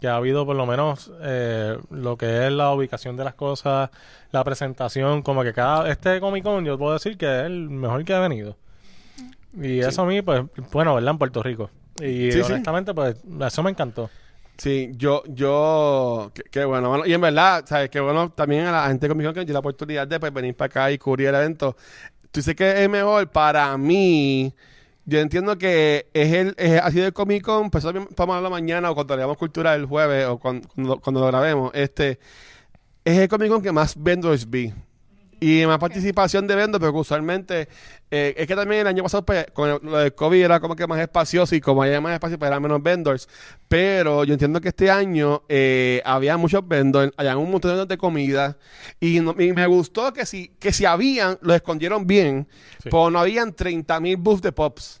que 0.00 0.08
ha 0.08 0.16
habido 0.16 0.46
por 0.46 0.56
lo 0.56 0.66
menos 0.66 1.12
eh, 1.22 1.78
lo 1.90 2.16
que 2.16 2.46
es 2.46 2.52
la 2.52 2.72
ubicación 2.72 3.16
de 3.16 3.24
las 3.24 3.34
cosas, 3.34 3.90
la 4.32 4.42
presentación, 4.42 5.22
como 5.22 5.42
que 5.42 5.52
cada 5.52 5.90
este 5.90 6.18
Comic 6.20 6.42
Con 6.42 6.64
yo 6.64 6.78
puedo 6.78 6.94
decir 6.94 7.16
que 7.18 7.26
es 7.40 7.46
el 7.46 7.68
mejor 7.68 8.04
que 8.04 8.14
ha 8.14 8.20
venido. 8.20 8.56
Y 9.54 9.80
eso 9.80 10.02
a 10.02 10.06
mí, 10.06 10.22
pues, 10.22 10.42
bueno, 10.72 10.94
¿verdad? 10.94 11.10
En 11.10 11.18
Puerto 11.18 11.42
Rico. 11.42 11.70
Y 12.00 12.32
Sí, 12.32 12.42
sí. 12.42 12.52
honestamente, 12.52 12.94
pues, 12.94 13.16
eso 13.46 13.62
me 13.62 13.70
encantó. 13.70 14.08
Sí, 14.60 14.90
yo, 14.94 15.22
yo, 15.26 16.32
qué, 16.50 16.66
bueno. 16.66 17.06
Y 17.06 17.14
en 17.14 17.20
verdad, 17.22 17.64
¿sabes? 17.66 17.88
Qué 17.88 17.98
bueno 17.98 18.30
también 18.30 18.66
a 18.66 18.72
la 18.72 18.88
gente 18.88 19.08
de 19.08 19.14
Comic 19.14 19.32
que 19.32 19.44
dio 19.46 19.54
la 19.54 19.60
oportunidad 19.60 20.06
de 20.06 20.20
pues, 20.20 20.34
venir 20.34 20.54
para 20.54 20.66
acá 20.66 20.92
y 20.92 20.98
cubrir 20.98 21.28
el 21.28 21.34
evento. 21.36 21.76
Tú 22.30 22.40
dices 22.40 22.54
que 22.54 22.84
es 22.84 22.90
mejor 22.90 23.30
para 23.30 23.74
mí. 23.78 24.54
Yo 25.06 25.18
entiendo 25.18 25.56
que 25.56 26.10
es 26.12 26.32
el, 26.34 26.54
es, 26.58 26.78
ha 26.78 26.90
sido 26.90 27.06
el 27.06 27.14
Comic 27.14 27.42
Con, 27.42 27.70
pues 27.70 27.84
eso 27.84 27.94
vamos 27.94 28.34
a 28.34 28.36
hablar 28.36 28.52
mañana 28.52 28.90
o 28.90 28.94
cuando 28.94 29.16
leamos 29.16 29.38
cultura 29.38 29.74
el 29.74 29.86
jueves 29.86 30.26
o 30.26 30.38
cuando, 30.38 30.68
cuando, 30.68 31.00
cuando 31.00 31.20
lo 31.20 31.26
grabemos. 31.28 31.70
Este, 31.72 32.18
es 33.02 33.16
el 33.18 33.28
Comic 33.28 33.48
Con 33.48 33.62
que 33.62 33.72
más 33.72 33.94
vendors 33.96 34.50
vi. 34.50 34.74
Y 35.42 35.64
más 35.66 35.78
participación 35.78 36.46
de 36.46 36.54
vendors, 36.54 36.80
pero 36.80 36.92
que 36.92 36.98
usualmente 36.98 37.68
eh, 38.10 38.34
es 38.36 38.46
que 38.46 38.54
también 38.54 38.82
el 38.82 38.86
año 38.88 39.02
pasado 39.02 39.24
pues, 39.24 39.46
con 39.54 39.70
el- 39.70 39.78
lo 39.82 39.96
del 39.98 40.14
COVID 40.14 40.42
era 40.44 40.60
como 40.60 40.76
que 40.76 40.86
más 40.86 41.00
espacioso 41.00 41.54
y 41.54 41.60
como 41.62 41.82
había 41.82 41.98
más 42.00 42.12
espacio 42.12 42.38
pues 42.38 42.48
eran 42.50 42.60
menos 42.62 42.82
vendors. 42.82 43.26
Pero 43.66 44.24
yo 44.24 44.34
entiendo 44.34 44.60
que 44.60 44.68
este 44.68 44.90
año 44.90 45.42
eh, 45.48 46.02
había 46.04 46.36
muchos 46.36 46.66
vendors, 46.68 47.12
había 47.16 47.36
un 47.38 47.50
montón 47.50 47.88
de 47.88 47.96
comida 47.96 48.58
y, 49.00 49.20
no- 49.20 49.34
y 49.38 49.52
me 49.54 49.66
gustó 49.66 50.12
que 50.12 50.26
si, 50.26 50.48
que 50.58 50.72
si 50.72 50.84
habían, 50.84 51.38
los 51.40 51.56
escondieron 51.56 52.06
bien, 52.06 52.46
Sí. 52.82 52.90
pero 52.90 53.10
no 53.10 53.18
habían 53.20 53.54
30 53.54 53.98
mil 54.00 54.16
booths 54.18 54.42
de 54.42 54.52
pops. 54.52 55.00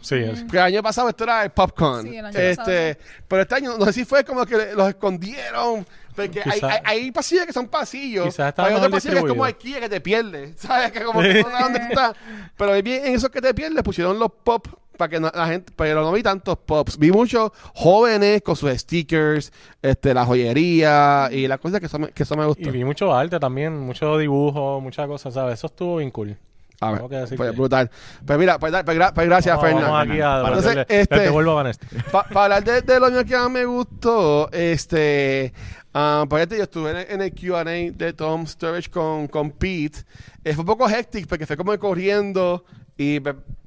Sí, 0.00 0.14
es- 0.14 0.42
Porque 0.42 0.58
el 0.58 0.62
año 0.62 0.82
pasado 0.84 1.08
esto 1.08 1.24
era 1.24 1.42
el 1.42 1.50
popcorn. 1.50 2.02
Sí, 2.08 2.16
el 2.16 2.24
año 2.26 2.38
este, 2.38 2.94
pasado. 2.94 3.10
Pero 3.26 3.42
este 3.42 3.54
año 3.56 3.76
no 3.78 3.84
sé 3.86 3.92
si 3.94 4.04
fue 4.04 4.24
como 4.24 4.46
que 4.46 4.72
los 4.76 4.88
escondieron. 4.90 5.84
Porque 6.16 6.40
hay, 6.44 6.52
Quizá- 6.60 6.68
hay, 6.70 6.80
hay 6.84 7.12
pasillos 7.12 7.46
que 7.46 7.52
son 7.52 7.68
pasillos. 7.68 8.40
Hay 8.40 8.74
otros 8.74 8.90
pasillos 8.90 9.14
que 9.20 9.20
es 9.26 9.28
como 9.28 9.44
aquí 9.44 9.74
que 9.74 9.88
te 9.88 10.00
pierdes. 10.00 10.54
¿Sabes? 10.58 10.90
Que 10.92 11.02
como 11.04 11.20
que 11.20 11.42
no 11.42 11.50
sabes 11.50 11.62
dónde 11.64 11.78
está. 11.90 12.14
Pero 12.56 12.82
bien, 12.82 13.06
en 13.06 13.14
esos 13.14 13.30
que 13.30 13.40
te 13.40 13.52
pierdes 13.54 13.82
pusieron 13.84 14.18
los 14.18 14.30
pop 14.42 14.66
para 14.96 15.10
que 15.10 15.20
no- 15.20 15.30
la 15.34 15.46
gente, 15.46 15.70
pero 15.76 16.00
no 16.00 16.10
vi 16.10 16.22
tantos 16.22 16.56
pops. 16.56 16.96
Vi 16.98 17.12
muchos 17.12 17.50
jóvenes 17.74 18.40
con 18.40 18.56
sus 18.56 18.70
stickers, 18.72 19.52
este, 19.82 20.14
la 20.14 20.24
joyería 20.24 21.28
y 21.30 21.46
las 21.46 21.60
cosas 21.60 21.80
que 21.80 21.86
eso 21.86 21.98
me, 21.98 22.08
que 22.12 22.22
eso 22.22 22.34
me 22.34 22.46
gustó. 22.46 22.66
y 22.66 22.72
vi 22.72 22.82
mucho 22.82 23.14
arte 23.14 23.38
también, 23.38 23.78
mucho 23.78 24.16
dibujo, 24.16 24.80
muchas 24.80 25.06
cosas, 25.06 25.34
¿sabes? 25.34 25.58
Eso 25.58 25.66
estuvo 25.66 25.98
bien 25.98 26.10
cool. 26.10 26.38
A 26.80 26.92
ver, 26.92 27.00
que 27.02 27.36
pues, 27.36 27.50
que- 27.50 27.56
brutal. 27.56 27.90
Pues 28.26 28.38
mira, 28.38 28.58
pues, 28.58 28.72
pues 28.84 28.96
pues 29.14 29.26
gracias, 29.26 29.56
Vamos- 29.56 29.82
Fernando. 29.82 30.46
Entonces, 30.48 30.74
le- 30.76 30.86
este- 31.00 31.16
le 31.16 31.22
devuelvo 31.24 31.50
a 31.52 31.54
Vanessa. 31.56 31.80
Para 32.10 32.56
hablar 32.56 32.64
de, 32.64 32.80
de 32.82 32.98
lo 33.00 33.24
que 33.24 33.36
más 33.36 33.50
me 33.50 33.64
gustó, 33.66 34.50
este, 34.50 35.52
ah, 35.98 36.26
pues 36.28 36.42
este, 36.42 36.56
yo 36.58 36.64
estuve 36.64 36.90
en, 36.90 36.96
en 37.12 37.22
el 37.22 37.32
Q&A 37.34 37.64
de 37.64 38.12
Tom 38.12 38.46
Sturridge 38.46 38.90
con, 38.90 39.28
con 39.28 39.50
Pete. 39.50 40.00
Eh, 40.44 40.52
fue 40.54 40.62
un 40.62 40.66
poco 40.66 40.88
hectic 40.88 41.26
porque 41.26 41.46
fue 41.46 41.56
como 41.56 41.76
corriendo 41.78 42.64
y 42.96 43.20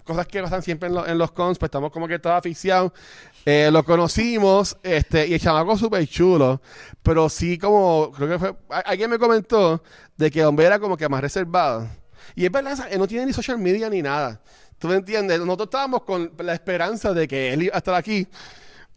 cosas 0.03 0.27
que 0.27 0.41
pasan 0.41 0.61
siempre 0.61 0.89
en, 0.89 0.95
lo- 0.95 1.05
en 1.07 1.17
los 1.17 1.31
cons, 1.31 1.57
pues 1.59 1.67
estamos 1.67 1.91
como 1.91 2.07
que 2.07 2.19
todos 2.19 2.35
aficiados. 2.37 2.91
Eh, 3.45 3.69
lo 3.71 3.83
conocimos 3.83 4.77
este, 4.83 5.27
y 5.27 5.33
el 5.33 5.39
chamaco 5.39 5.77
súper 5.77 6.07
chulo, 6.07 6.61
pero 7.03 7.29
sí 7.29 7.57
como, 7.57 8.11
creo 8.11 8.27
que 8.29 8.39
fue, 8.39 8.55
alguien 8.85 9.09
me 9.09 9.17
comentó 9.19 9.81
de 10.17 10.29
que 10.31 10.45
hombre 10.45 10.65
era 10.67 10.79
como 10.79 10.97
que 10.97 11.07
más 11.09 11.21
reservado. 11.21 11.87
Y 12.35 12.45
es 12.45 12.51
verdad, 12.51 12.77
él 12.91 12.99
no 12.99 13.07
tiene 13.07 13.25
ni 13.25 13.33
social 13.33 13.57
media 13.57 13.89
ni 13.89 14.01
nada. 14.01 14.41
¿Tú 14.77 14.87
me 14.87 14.95
entiendes? 14.95 15.39
Nosotros 15.39 15.67
estábamos 15.67 16.03
con 16.03 16.31
la 16.39 16.53
esperanza 16.53 17.13
de 17.13 17.27
que 17.27 17.53
él 17.53 17.63
iba 17.63 17.75
a 17.75 17.79
estar 17.79 17.95
aquí. 17.95 18.27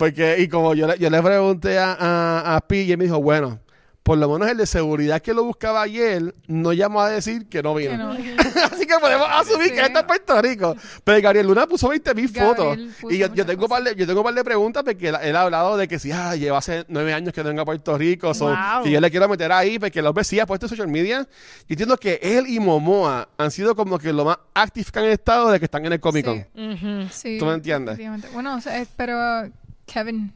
Porque, 0.02 0.36
y 0.40 0.48
como 0.48 0.74
yo 0.74 0.88
le, 0.88 0.98
yo 0.98 1.08
le 1.10 1.22
pregunté 1.22 1.78
a, 1.78 1.92
a, 1.92 2.56
a 2.56 2.60
Pi, 2.62 2.78
y 2.78 2.90
él 2.90 2.98
me 2.98 3.04
dijo, 3.04 3.22
bueno, 3.22 3.60
por 4.02 4.18
lo 4.18 4.28
menos 4.28 4.48
el 4.48 4.56
de 4.56 4.66
seguridad 4.66 5.22
que 5.22 5.32
lo 5.32 5.44
buscaba 5.44 5.80
ayer, 5.80 6.34
no 6.48 6.72
llamó 6.72 7.02
a 7.02 7.08
decir 7.08 7.48
que 7.48 7.62
no 7.62 7.72
vino. 7.72 7.92
Que 7.92 7.96
no. 7.98 8.10
Así 8.72 8.84
que 8.84 8.94
podemos 9.00 9.28
asumir 9.30 9.68
Sí. 9.68 9.74
que 9.74 9.78
él 9.78 9.86
está 9.86 10.00
en 10.00 10.06
Puerto 10.08 10.42
Rico. 10.42 10.74
Pero 11.04 11.22
Gabriel 11.22 11.46
Luna 11.46 11.68
puso 11.68 11.88
20 11.88 12.12
mil 12.16 12.28
fotos. 12.28 12.76
Y 13.10 13.18
yo, 13.18 13.32
yo 13.32 13.46
tengo 13.46 13.68
par 13.68 13.80
de, 13.84 13.94
yo 13.94 14.04
tengo 14.04 14.18
un 14.22 14.24
par 14.24 14.34
de 14.34 14.42
preguntas 14.42 14.82
porque 14.82 15.10
él, 15.10 15.16
él 15.22 15.36
ha 15.36 15.42
hablado 15.42 15.76
de 15.76 15.86
que 15.86 16.00
si 16.00 16.10
ah, 16.10 16.34
lleva 16.34 16.58
hace 16.58 16.84
nueve 16.88 17.14
años 17.14 17.32
que 17.32 17.44
no 17.44 17.50
venga 17.50 17.62
a 17.62 17.64
Puerto 17.64 17.96
Rico. 17.96 18.34
so, 18.34 18.46
Wow. 18.46 18.82
que 18.82 18.90
yo 18.90 19.00
le 19.00 19.08
quiero 19.08 19.28
meter 19.28 19.52
ahí 19.52 19.78
porque 19.78 20.00
hombre 20.00 20.24
sí 20.24 20.40
ha 20.40 20.46
puesto 20.46 20.66
en 20.66 20.70
social 20.70 20.88
media. 20.88 21.20
Yo 21.20 21.74
entiendo 21.74 21.96
que 21.96 22.18
él 22.20 22.46
y 22.48 22.58
Momoa 22.58 23.28
han 23.38 23.52
sido 23.52 23.76
como 23.76 24.00
que 24.00 24.12
lo 24.12 24.24
más 24.24 24.38
active 24.52 24.86
que 24.92 24.98
han 24.98 25.04
estado 25.06 25.52
de 25.52 25.60
que 25.60 25.66
están 25.66 25.86
en 25.86 25.92
el 25.92 26.00
Comic 26.00 26.24
Con. 26.24 26.44
Sí. 27.12 27.38
¿Tú 27.38 27.46
me 27.46 27.54
entiendes? 27.54 28.00
Bueno, 28.32 28.56
o 28.56 28.60
sea, 28.60 28.78
es- 28.78 28.88
pero 28.96 29.48
Kevin, 29.92 30.32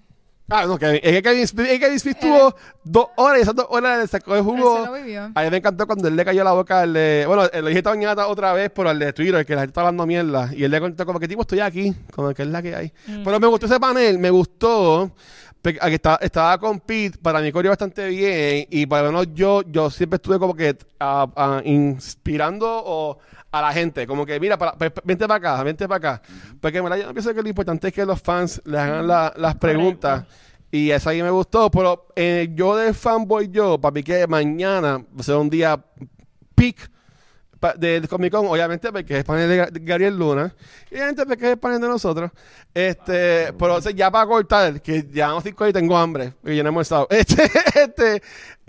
Ah, 0.48 0.64
no, 0.64 0.78
Kevin. 0.78 1.00
Es 1.02 1.10
que 1.12 1.22
Kevin 1.22 1.46
Smith, 1.48 1.66
es 1.66 1.72
que 1.72 1.80
Kevin 1.80 1.98
Smith 1.98 2.18
tuvo 2.20 2.54
dos 2.84 3.06
horas 3.16 3.38
y 3.40 3.42
esas 3.42 3.54
dos 3.56 3.66
horas 3.68 3.98
le 3.98 4.06
sacó 4.06 4.32
de 4.32 4.38
él 4.38 4.44
jugo. 4.44 4.80
se 4.80 4.86
lo 4.86 4.92
vivió. 4.92 5.30
A 5.34 5.42
mí 5.42 5.50
me 5.50 5.56
encantó 5.56 5.86
cuando 5.88 6.06
él 6.06 6.14
le 6.14 6.24
cayó 6.24 6.44
la 6.44 6.52
boca 6.52 6.82
al 6.82 6.92
de. 6.92 7.24
Bueno, 7.26 7.42
lo 7.52 7.66
dije 7.66 7.78
esta 7.78 7.90
mañana 7.90 8.26
otra 8.28 8.52
vez 8.52 8.70
por 8.70 8.86
el 8.86 8.96
de 9.00 9.12
Twitter, 9.12 9.44
que 9.44 9.54
la 9.56 9.62
gente 9.62 9.70
está 9.70 9.80
hablando 9.80 10.06
mierda. 10.06 10.50
Y 10.54 10.62
él 10.62 10.70
le 10.70 10.80
contó 10.80 11.04
como 11.04 11.18
que 11.18 11.26
tipo 11.26 11.40
estoy 11.42 11.58
aquí, 11.58 11.92
como 12.14 12.32
que 12.32 12.42
es 12.42 12.48
la 12.48 12.62
que 12.62 12.76
hay. 12.76 12.92
Pero 13.24 13.40
me 13.40 13.46
gustó 13.48 13.66
ese 13.66 13.80
panel, 13.80 14.20
me 14.20 14.30
gustó. 14.30 15.10
Pe- 15.72 15.78
a 15.80 15.88
que 15.88 15.94
estaba, 15.96 16.16
estaba 16.20 16.58
con 16.58 16.78
Pete, 16.78 17.18
para 17.18 17.40
mí 17.40 17.50
corrió 17.50 17.70
bastante 17.72 18.06
bien. 18.08 18.66
Y 18.70 18.86
para 18.86 19.08
menos 19.08 19.26
yo, 19.34 19.62
yo 19.62 19.90
siempre 19.90 20.16
estuve 20.16 20.38
como 20.38 20.54
que 20.54 20.76
ah, 21.00 21.26
ah, 21.34 21.60
inspirando 21.64 22.66
o, 22.68 23.18
a 23.50 23.60
la 23.62 23.72
gente. 23.72 24.06
Como 24.06 24.24
que, 24.24 24.38
mira, 24.38 24.56
para, 24.56 24.76
pe- 24.76 24.92
vente 25.04 25.26
para 25.26 25.54
acá, 25.54 25.62
vente 25.64 25.88
para 25.88 26.14
acá. 26.14 26.22
Porque 26.60 26.78
en 26.78 26.84
verdad 26.84 26.98
yo 26.98 27.12
pienso 27.12 27.34
que 27.34 27.42
lo 27.42 27.48
importante 27.48 27.88
es 27.88 27.94
que 27.94 28.06
los 28.06 28.20
fans 28.22 28.62
le 28.64 28.78
hagan 28.78 29.06
la- 29.06 29.32
las 29.36 29.56
preguntas. 29.56 30.24
Y 30.70 30.90
eso 30.90 31.10
ahí 31.10 31.22
me 31.22 31.30
gustó, 31.30 31.70
pero 31.70 32.06
eh, 32.16 32.48
yo 32.54 32.76
de 32.76 32.92
fanboy 32.92 33.48
yo, 33.48 33.80
para 33.80 33.92
mí 33.92 34.02
que 34.02 34.26
mañana 34.26 34.98
va 34.98 35.20
a 35.20 35.22
ser 35.22 35.36
un 35.36 35.48
día 35.50 35.82
peak 36.54 36.90
pa- 37.58 37.74
del 37.74 38.08
Comic 38.08 38.32
Con, 38.32 38.46
obviamente 38.46 38.90
porque 38.92 39.14
es 39.14 39.18
el 39.20 39.24
panel 39.24 39.48
de 39.48 39.58
Ga- 39.64 39.70
de 39.70 39.80
Gabriel 39.80 40.18
Luna, 40.18 40.54
y 40.90 40.94
obviamente 40.94 41.26
porque 41.26 41.44
es 41.46 41.50
el 41.52 41.58
panel 41.58 41.80
de 41.80 41.88
nosotros. 41.88 42.30
Este, 42.74 43.52
pero 43.58 43.76
o 43.76 43.80
sea, 43.80 43.92
ya 43.92 44.10
para 44.10 44.26
cortar, 44.26 44.80
que 44.82 45.02
llevamos 45.02 45.42
cinco 45.44 45.66
y 45.66 45.72
tengo 45.72 45.96
hambre, 45.96 46.34
y 46.44 46.56
ya 46.56 46.62
no 46.62 46.68
hemos 46.70 46.82
estado. 46.82 47.06
Este, 47.16 47.44
este, 47.74 48.22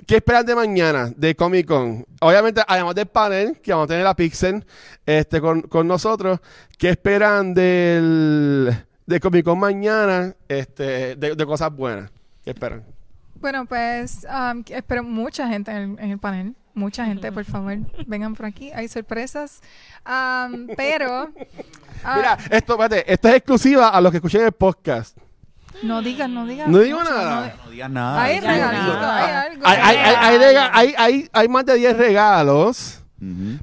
¿qué 0.05 0.15
esperan 0.17 0.45
de 0.45 0.55
mañana 0.55 1.11
de 1.15 1.35
Comic 1.35 1.67
Con? 1.67 2.05
Obviamente, 2.21 2.61
además 2.67 2.95
del 2.95 3.07
panel, 3.07 3.59
que 3.61 3.71
vamos 3.71 3.85
a 3.85 3.87
tener 3.87 4.07
a 4.07 4.15
Pixel 4.15 4.65
este, 5.05 5.41
con, 5.41 5.61
con 5.63 5.87
nosotros, 5.87 6.39
¿qué 6.77 6.89
esperan 6.89 7.53
del 7.53 8.73
de 9.05 9.19
Comic 9.19 9.45
Con 9.45 9.59
mañana 9.59 10.33
este, 10.47 11.15
de, 11.15 11.35
de 11.35 11.45
cosas 11.45 11.73
buenas? 11.75 12.09
¿Qué 12.43 12.51
esperan? 12.51 12.83
Bueno, 13.39 13.65
pues 13.65 14.25
um, 14.25 14.63
espero 14.69 15.03
mucha 15.03 15.47
gente 15.47 15.71
en 15.71 15.99
el 15.99 16.17
panel. 16.17 16.55
Mucha 16.77 17.05
gente, 17.05 17.31
por 17.31 17.43
favor, 17.43 17.75
vengan 18.07 18.35
por 18.35 18.45
aquí. 18.45 18.71
Hay 18.71 18.87
sorpresas. 18.87 19.61
Um, 20.05 20.67
pero. 20.77 21.29
ah, 22.03 22.13
Mira, 22.15 22.37
esto, 22.51 22.73
espérate, 22.73 23.11
esto 23.11 23.27
es 23.29 23.33
exclusiva 23.33 23.89
a 23.89 23.99
los 23.99 24.11
que 24.11 24.17
escuchen 24.17 24.41
el 24.45 24.51
podcast. 24.51 25.17
No 25.81 26.01
digas, 26.03 26.29
no 26.29 26.45
digas. 26.45 26.67
No 26.67 26.79
digo 26.79 26.99
mucho, 26.99 27.11
nada. 27.13 27.55
No 27.65 27.71
digas 27.71 27.89
nada. 27.89 28.21
Hay 28.23 28.39
regalitos, 28.39 28.95
hay 29.03 29.31
algo. 29.33 29.63
Hay, 29.67 29.77
hay, 29.81 29.97
hay, 29.97 30.15
hay, 30.19 30.37
rega- 30.37 30.69
hay, 30.73 30.93
hay- 30.97 31.29
hay 31.33 31.47
más 31.47 31.65
de 31.65 31.75
10 31.75 31.97
regalos, 31.97 33.03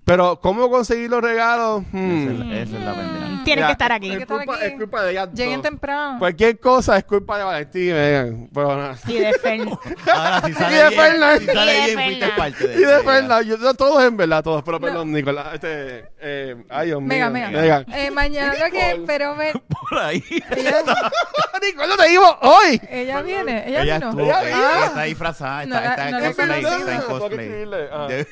pero 0.05 0.41
¿cómo 0.41 0.69
conseguir 0.71 1.11
los 1.11 1.23
regalos? 1.23 1.83
Esa, 1.89 1.97
Hmm. 1.97 2.29
es 2.31 2.39
la, 2.39 2.57
esa 2.59 2.79
es 2.79 2.85
la 2.85 2.95
pendeja. 2.95 3.34
Tienen 3.45 3.67
que 3.67 3.73
estar 3.73 3.93
aquí. 3.93 4.13
Es 4.13 4.27
culpa, 4.27 4.55
aquí. 4.55 4.65
es 4.65 4.73
culpa 4.73 5.03
de 5.03 5.11
ellas 5.13 5.29
Lleguen 5.35 5.57
dos. 5.63 5.71
temprano. 5.71 6.19
Cualquier 6.19 6.59
cosa 6.61 6.97
es 6.99 7.05
culpa 7.05 7.39
de 7.39 7.45
Valentín. 7.45 8.49
Pero 8.55 8.77
nada. 8.77 8.97
Y 9.07 9.19
de 9.19 9.33
Fern. 9.35 9.69
Ahora, 10.13 10.41
si 10.45 10.51
Y 10.51 10.55
sale 10.55 10.77
de 10.77 10.89
bien, 10.89 11.01
Fernan. 11.01 11.39
si 11.41 11.47
sale 11.47 11.73
Y 11.75 11.81
de 11.81 11.85
bien, 11.87 11.99
fuiste 11.99 12.21
Fernan. 12.27 12.37
parte 12.37 12.69
de 12.69 12.75
Y 12.75 13.47
de 13.57 13.75
todos 13.75 14.05
en 14.05 14.17
verdad, 14.17 14.43
todos, 14.43 14.63
pero 14.65 14.79
No. 14.79 14.87
perdón, 14.87 15.13
Nicolás. 15.13 15.55
Este, 15.55 16.11
eh, 16.21 16.57
ay, 16.71 16.87
Dios 16.89 17.03
Mega, 17.03 17.31
mío. 17.31 17.49
mega. 17.51 17.85
Eh, 17.95 18.11
mañana 18.11 18.55
que 18.71 18.95
ver. 19.39 19.61
Por 19.69 19.99
ahí. 19.99 20.25
Ella, 20.57 20.83
no 21.87 21.97
te 21.97 22.09
digo 22.09 22.39
hoy. 22.43 22.81
ella 22.91 23.23
viene, 23.23 23.69
ella, 23.69 23.83
Ella 23.83 23.95
vino. 23.99 24.11
estuvo, 24.11 24.25
Ella 24.25 24.41
ella, 24.43 24.57
vino. 24.57 24.71
ella 24.77 24.87
está 24.87 25.03
disfrazada, 25.03 25.63
está, 25.65 25.85
está 25.91 26.11
no 26.11 26.19
en 26.19 26.25
está 26.25 27.07
cosplay. 27.07 28.27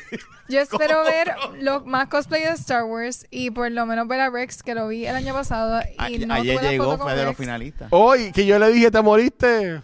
Yo 0.49 0.61
espero 0.63 1.05
ver 1.05 1.33
lo, 1.61 1.81
más 1.85 2.09
cosplay 2.09 2.43
de 2.43 2.51
Star 2.51 2.85
Wars 2.85 3.27
y 3.31 3.51
por 3.51 3.71
lo 3.71 3.87
menos 3.87 4.09
ver 4.09 4.21
a 4.21 4.31
Rex, 4.31 4.63
que 4.63 4.75
lo 4.75 4.89
vi 4.89 5.07
el 5.07 5.15
año 5.17 5.33
pasado. 5.35 5.81
Y 6.09 6.23
A- 6.23 6.27
no 6.27 6.35
Ayer 6.35 6.57
tuve 6.57 6.65
la 6.65 6.71
llegó, 6.71 6.85
foto 6.85 6.99
con 6.99 7.07
fue 7.09 7.17
de 7.17 7.25
los 7.25 7.37
finalistas. 7.37 7.89
Hoy, 7.91 8.33
que 8.33 8.45
yo 8.47 8.59
le 8.59 8.71
dije, 8.73 8.91
¿te 8.91 9.01
moriste? 9.03 9.83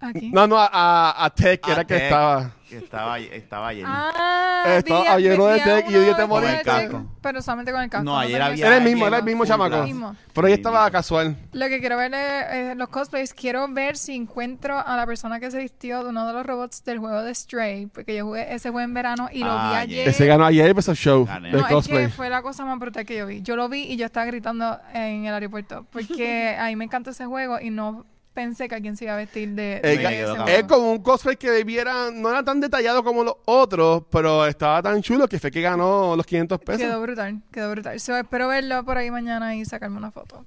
Aquí. 0.00 0.30
No, 0.32 0.46
no, 0.46 0.56
a, 0.58 0.68
a, 0.72 1.24
a 1.24 1.30
Tech, 1.30 1.60
que 1.60 1.70
A 1.70 1.72
era 1.72 1.80
el 1.82 1.86
que 1.88 1.94
Tech. 1.94 2.02
estaba. 2.04 2.50
que 2.68 2.76
estaba, 2.76 3.18
estaba 3.18 3.68
ayer. 3.68 3.84
Ah, 3.88 4.74
Estaba- 4.76 5.14
ayer 5.14 5.30
vi- 5.32 5.36
uno 5.36 5.46
de 5.46 5.60
tech 5.60 5.90
y 5.90 5.96
uno 5.96 6.06
te 6.06 6.12
con 6.12 6.20
el 6.20 6.28
moriste. 6.28 6.64
check, 6.70 6.92
Pero 7.22 7.40
solamente 7.40 7.72
con 7.72 7.80
el 7.82 7.88
casco. 7.88 8.04
No, 8.04 8.18
ayer 8.18 8.32
tenía 8.32 8.46
había- 8.46 8.66
Era 8.66 8.76
el 8.76 8.82
mismo, 8.84 9.06
era 9.06 9.16
el 9.18 9.22
mismo 9.24 9.46
chamaco. 9.46 9.82
mismo. 9.84 10.14
Pero 10.34 10.46
ahí 10.46 10.52
Sí, 10.52 10.58
estaba 10.60 10.90
casual. 10.90 11.34
Lo 11.52 11.66
que 11.68 11.80
quiero 11.80 11.96
ver 11.96 12.12
es 12.14 12.76
los 12.76 12.88
cosplays. 12.90 13.32
Quiero 13.32 13.66
ver 13.68 13.96
si 13.96 14.14
encuentro 14.14 14.78
a 14.78 14.96
la 14.96 15.06
persona 15.06 15.40
que 15.40 15.50
se 15.50 15.58
vistió 15.58 16.02
de 16.04 16.10
uno 16.10 16.26
de 16.26 16.32
los 16.34 16.44
robots 16.46 16.84
del 16.84 16.98
juego 16.98 17.22
de 17.22 17.34
Stray. 17.34 17.86
Porque 17.86 18.14
yo 18.16 18.26
jugué 18.26 18.54
ese 18.54 18.68
juego 18.70 18.84
en 18.84 18.92
verano 18.94 19.28
y 19.32 19.40
lo 19.44 19.50
Ah, 19.50 19.64
vi 19.64 19.70
yeah. 19.70 20.00
ayer. 20.02 20.08
Ese 20.10 20.26
ganó 20.26 20.44
ayer 20.44 20.68
empezó 20.68 20.90
el 20.90 20.96
show 20.98 21.24
Gané. 21.24 21.50
del 21.50 21.60
No, 21.60 21.66
es 21.66 21.72
cosplay. 21.72 22.06
que 22.06 22.12
fue 22.12 22.28
la 22.28 22.42
cosa 22.42 22.64
más 22.66 22.78
brutal 22.78 23.06
que 23.06 23.16
yo 23.16 23.26
vi. 23.26 23.40
Yo 23.42 23.56
lo 23.56 23.68
vi 23.70 23.84
y 23.84 23.96
yo 23.96 24.04
estaba 24.04 24.26
gritando 24.26 24.78
en 24.92 25.24
el 25.24 25.32
aeropuerto. 25.34 25.86
Porque 25.90 26.54
a 26.60 26.66
mí 26.66 26.76
me 26.76 26.84
encanta 26.84 27.10
ese 27.12 27.24
juego 27.24 27.58
y 27.60 27.70
no 27.70 28.04
pensé 28.38 28.68
que 28.68 28.76
alguien 28.76 28.96
se 28.96 29.04
iba 29.04 29.14
a 29.14 29.16
vestir 29.16 29.48
de, 29.48 29.80
de 29.80 29.94
Eh, 29.94 30.22
ese. 30.22 30.58
Es 30.58 30.62
como 30.64 30.92
un 30.92 31.02
cosplay 31.02 31.36
que 31.36 31.50
debiera, 31.50 32.12
no 32.12 32.30
era 32.30 32.44
tan 32.44 32.60
detallado 32.60 33.02
como 33.02 33.24
los 33.24 33.34
otros, 33.46 34.04
pero 34.10 34.46
estaba 34.46 34.80
tan 34.80 35.02
chulo 35.02 35.26
que 35.26 35.40
fue 35.40 35.50
que 35.50 35.60
ganó 35.60 36.14
los 36.14 36.24
500 36.24 36.60
pesos. 36.60 36.82
Quedó 36.82 37.02
brutal, 37.02 37.42
quedó 37.50 37.70
brutal. 37.72 37.98
So, 37.98 38.16
espero 38.16 38.46
verlo 38.46 38.84
por 38.84 38.96
ahí 38.96 39.10
mañana 39.10 39.56
y 39.56 39.64
sacarme 39.64 39.96
una 39.96 40.12
foto. 40.12 40.46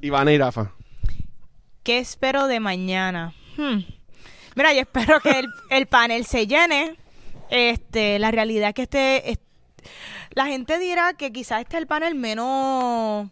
Ivana 0.00 0.32
y 0.32 0.38
Rafa. 0.38 0.72
¿Qué 1.82 1.98
espero 1.98 2.46
de 2.46 2.60
mañana? 2.60 3.34
Hmm. 3.58 3.80
Mira, 4.56 4.72
yo 4.72 4.80
espero 4.80 5.20
que 5.20 5.30
el, 5.40 5.48
el 5.68 5.86
panel 5.86 6.24
se 6.24 6.46
llene. 6.46 6.96
Este, 7.50 8.18
la 8.18 8.30
realidad 8.30 8.68
es 8.70 8.74
que 8.74 8.82
este, 8.82 9.30
es- 9.32 9.38
la 10.30 10.46
gente 10.46 10.78
dirá 10.78 11.12
que 11.12 11.30
quizás 11.30 11.60
este 11.60 11.76
es 11.76 11.82
el 11.82 11.86
panel 11.86 12.14
menos 12.14 13.28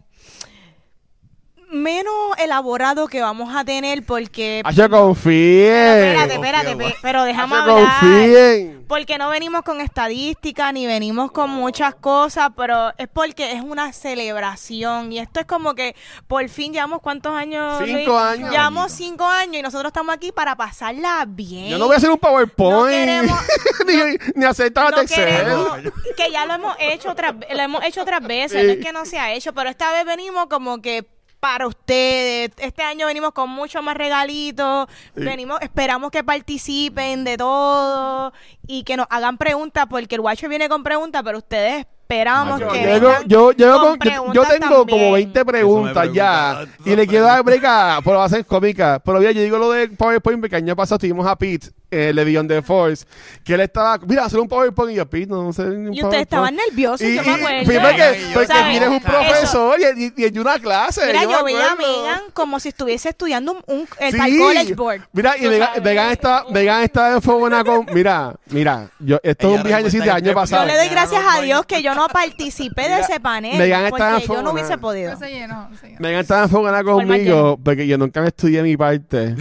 menos 1.69 2.13
elaborado 2.37 3.07
que 3.07 3.21
vamos 3.21 3.53
a 3.55 3.63
tener 3.65 4.05
porque 4.05 4.61
Hacho, 4.63 4.89
confíen. 4.89 5.73
espérate, 5.73 6.33
espérate, 6.35 6.75
pe- 6.75 6.95
pero 7.01 7.23
déjame 7.23 7.55
Hacho, 7.55 7.71
hablar. 7.71 7.99
confíen. 7.99 8.85
Porque 8.87 9.17
no 9.17 9.29
venimos 9.29 9.63
con 9.63 9.81
estadísticas 9.81 10.71
ni 10.73 10.87
venimos 10.87 11.31
con 11.31 11.49
muchas 11.49 11.93
cosas, 11.95 12.51
pero 12.55 12.93
es 12.97 13.09
porque 13.09 13.51
es 13.51 13.61
una 13.61 13.91
celebración 13.91 15.11
y 15.11 15.19
esto 15.19 15.41
es 15.41 15.45
como 15.45 15.75
que 15.75 15.93
por 16.27 16.47
fin 16.47 16.71
llevamos 16.71 17.01
cuántos 17.01 17.33
años. 17.35 17.81
Cinco 17.83 18.11
Luis? 18.11 18.21
años. 18.21 18.49
Llevamos 18.51 18.91
cinco 18.93 19.25
años 19.25 19.57
y 19.57 19.61
nosotros 19.61 19.89
estamos 19.89 20.15
aquí 20.15 20.31
para 20.31 20.55
pasarla 20.55 21.25
bien. 21.27 21.67
Yo 21.69 21.77
no 21.77 21.87
voy 21.87 21.95
a 21.95 21.97
hacer 21.97 22.09
un 22.11 22.17
PowerPoint. 22.17 22.71
No 22.71 22.85
queremos- 22.87 23.39
ni, 23.87 23.93
ni 24.35 24.45
aceptar 24.45 24.91
No 24.95 25.03
queremos- 25.05 25.79
que 26.15 26.31
ya 26.31 26.45
lo 26.45 26.53
hemos 26.53 26.75
hecho 26.79 27.11
otras 27.11 27.33
lo 27.33 27.61
hemos 27.61 27.83
hecho 27.83 28.01
otras 28.03 28.21
veces, 28.25 28.61
Sí. 28.61 28.67
no 28.67 28.73
es 28.73 28.79
que 28.85 28.93
no 28.93 29.05
se 29.05 29.19
ha 29.19 29.33
hecho, 29.33 29.53
pero 29.53 29.69
esta 29.69 29.91
vez 29.91 30.05
venimos 30.05 30.47
como 30.47 30.81
que 30.81 31.05
para 31.39 31.67
ustedes. 31.67 32.51
Este 32.57 32.83
año 32.83 33.07
venimos 33.07 33.31
con 33.31 33.49
mucho 33.49 33.81
más 33.81 33.95
regalitos. 33.95 34.87
Venimos, 35.15 35.59
esperamos 35.61 36.11
que 36.11 36.23
participen 36.23 37.23
de 37.23 37.37
todo 37.37 38.33
y 38.67 38.83
que 38.83 38.97
nos 38.97 39.07
hagan 39.09 39.37
preguntas, 39.37 39.85
porque 39.89 40.15
el 40.15 40.21
Watcher 40.21 40.49
viene 40.49 40.67
con 40.69 40.83
preguntas, 40.83 41.21
pero 41.23 41.37
ustedes 41.37 41.85
esperamos 42.01 42.59
Yo 42.61 42.69
que 42.69 42.79
Llego- 42.85 43.11
yo, 43.27 43.51
yo, 43.51 43.79
con 43.79 43.97
con- 43.97 43.99
yo- 43.99 44.33
yo 44.33 44.41
preguntas 44.43 44.49
tengo 44.49 44.75
también. 44.77 44.99
como 44.99 45.11
20 45.13 45.45
preguntas 45.45 46.09
ya 46.13 46.65
y 46.85 46.95
le 46.95 47.05
quiero 47.05 47.25
dar 47.25 47.43
break 47.43 47.61
pero 48.03 48.17
va 48.19 48.25
a 48.25 48.29
ser 48.29 48.45
cómica. 48.45 49.01
Pero 49.03 49.19
mira, 49.19 49.31
yo 49.31 49.41
digo 49.41 49.57
lo 49.57 49.71
de 49.71 49.89
PowerPoint 49.89 50.39
porque 50.39 50.55
el 50.55 50.63
año 50.63 50.75
pasado 50.75 50.95
estuvimos 50.95 51.27
a 51.27 51.35
Pete, 51.35 51.67
eh, 51.89 52.11
le 52.13 52.23
Beyond 52.25 52.49
the 52.49 52.61
Force, 52.61 53.05
que 53.43 53.53
él 53.53 53.61
estaba, 53.61 53.97
mira, 54.05 54.25
hacer 54.25 54.39
un 54.39 54.47
PowerPoint 54.47 54.91
y 54.93 54.95
yo, 54.97 55.05
Pete, 55.09 55.27
no, 55.27 55.43
no 55.43 55.53
sé. 55.53 55.61
un 55.63 55.93
Y 55.93 56.01
ustedes 56.01 56.01
PowerPoint". 56.01 56.21
estaban 56.23 56.55
nerviosos, 56.55 57.01
Y, 57.07 57.15
yo 57.15 57.23
me 57.23 57.31
acuerdo. 57.31 57.65
fui 57.65 57.75
porque, 57.79 57.97
Yo- 57.97 58.33
porque 58.33 58.47
¿sabes? 58.47 58.67
vienes 58.69 58.89
un 58.89 58.95
Eso- 58.95 59.05
profesor 59.07 59.79
y, 59.79 60.03
y, 60.05 60.13
y 60.17 60.25
en 60.25 60.39
una 60.39 60.59
clase. 60.59 61.05
Mira, 61.07 61.19
me 61.25 61.31
yo 61.31 61.43
veía 61.45 61.71
a. 61.71 61.75
Megan 61.75 62.21
como 62.33 62.59
si 62.59 62.69
estuviese 62.69 63.09
estudiando 63.09 63.53
un, 63.53 63.63
un- 63.67 63.87
el 63.99 64.11
Sí. 64.11 64.37
College 64.37 64.73
Board. 64.75 65.01
Mira, 65.13 65.37
y 65.37 65.47
Megan. 65.47 65.69
Megan 65.83 66.11
está, 66.11 66.43
Megan 66.51 66.83
está 66.83 67.21
fue 67.21 67.35
buena 67.35 67.63
con, 67.63 67.85
mira, 67.93 68.33
mira, 68.47 68.89
yo, 68.99 69.19
esto 69.23 69.55
es 69.55 69.61
un 69.61 69.67
scenes 69.67 69.93
del 69.93 70.09
año 70.09 70.33
pasado. 70.33 70.63
Yo 70.63 70.67
le 70.73 70.77
doy 70.77 70.89
gracias 70.89 71.21
a. 71.25 71.41
Dios 71.41 71.65
que 71.65 71.81
yo 71.81 71.95
no 71.95 72.07
participé 72.09 72.89
de 72.89 72.99
ese 72.99 73.19
panel. 73.21 73.57
Megan 73.57 73.85
estaba 73.85 74.19
porque 74.19 74.33
yo 74.33 74.41
no 74.41 74.51
hubiese 74.51 74.77
podido. 74.77 75.11
No 75.13 75.19
se 75.19 75.29
llenó, 75.29 75.69
no 75.69 75.77
se 75.77 75.87
llenó. 75.87 75.99
Megan 76.01 76.21
estaba 76.21 76.47
Por 76.47 76.63
más 76.63 76.83
conmigo 76.83 77.59
porque 77.63 77.87
yo 77.87 77.97
nunca 77.97 78.19
me 78.21 78.27
estudié 78.27 78.61
mi 78.61 78.75
parte. 78.75 79.35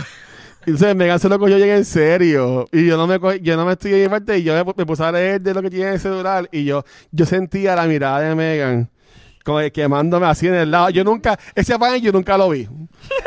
Entonces 0.67 0.97
Megan 0.97 1.19
se 1.21 1.29
lo 1.29 1.39
cogió 1.39 1.57
bien 1.57 1.71
en 1.71 1.85
serio. 1.85 2.69
Y 2.73 2.87
yo 2.87 2.97
no 2.97 3.07
me 3.07 3.19
co- 3.21 3.35
yo 3.35 3.57
no 3.57 3.65
me 3.65 3.73
estudié 3.73 4.03
mi 4.03 4.09
parte 4.09 4.39
y 4.39 4.43
yo 4.43 4.53
me, 4.55 4.65
pu- 4.65 4.75
me 4.77 4.85
puse 4.85 5.05
a 5.05 5.13
leer 5.13 5.41
de 5.41 5.55
lo 5.55 5.63
que 5.63 5.71
tiene 5.71 5.87
en 5.89 5.93
el 5.95 6.01
celular. 6.01 6.49
Y 6.53 6.65
yo, 6.65 6.85
yo 7.13 7.25
sentía 7.27 7.77
la 7.77 7.85
mirada 7.87 8.21
de 8.21 8.35
Megan 8.35 8.91
como 9.45 9.61
que 9.61 9.71
quemándome 9.71 10.27
así 10.27 10.49
en 10.49 10.55
el 10.57 10.73
lado. 10.73 10.91
Yo 10.91 11.05
nunca, 11.05 11.39
ese 11.55 11.79
panel 11.79 12.03
yo 12.03 12.11
nunca 12.11 12.37
lo 12.37 12.49
vi. 12.51 12.65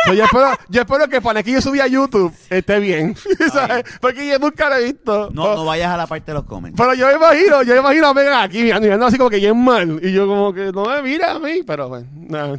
So, 0.05 0.13
yo, 0.13 0.25
espero, 0.25 0.49
yo 0.67 0.81
espero 0.81 1.07
que 1.07 1.15
el 1.15 1.21
panel 1.21 1.45
que 1.45 1.53
yo 1.53 1.61
subí 1.61 1.79
a 1.79 1.87
YouTube 1.87 2.33
esté 2.49 2.77
bien. 2.81 3.15
¿sabes? 3.53 3.85
Porque 4.01 4.27
yo 4.27 4.37
nunca 4.37 4.67
lo 4.67 4.75
he 4.75 4.83
visto. 4.83 5.29
No, 5.31 5.55
no 5.55 5.63
vayas 5.63 5.93
a 5.93 5.95
la 5.95 6.07
parte 6.07 6.31
de 6.31 6.33
los 6.33 6.43
comments. 6.43 6.75
Pero 6.77 6.93
yo 6.93 7.07
me 7.07 7.13
imagino, 7.13 7.63
yo 7.63 7.73
me 7.75 7.79
imagino 7.79 8.07
a 8.07 8.13
Megan 8.13 8.43
aquí 8.43 8.61
mirando, 8.63 8.83
mirando 8.85 9.05
así 9.05 9.17
como 9.17 9.29
que 9.29 9.37
bien 9.37 9.63
mal. 9.63 9.97
Y 10.03 10.11
yo 10.11 10.27
como 10.27 10.51
que 10.53 10.73
no 10.73 10.83
me 10.87 11.01
mira 11.03 11.31
a 11.31 11.39
mí, 11.39 11.63
pero 11.65 11.87
bueno. 11.87 12.05
nada. 12.13 12.57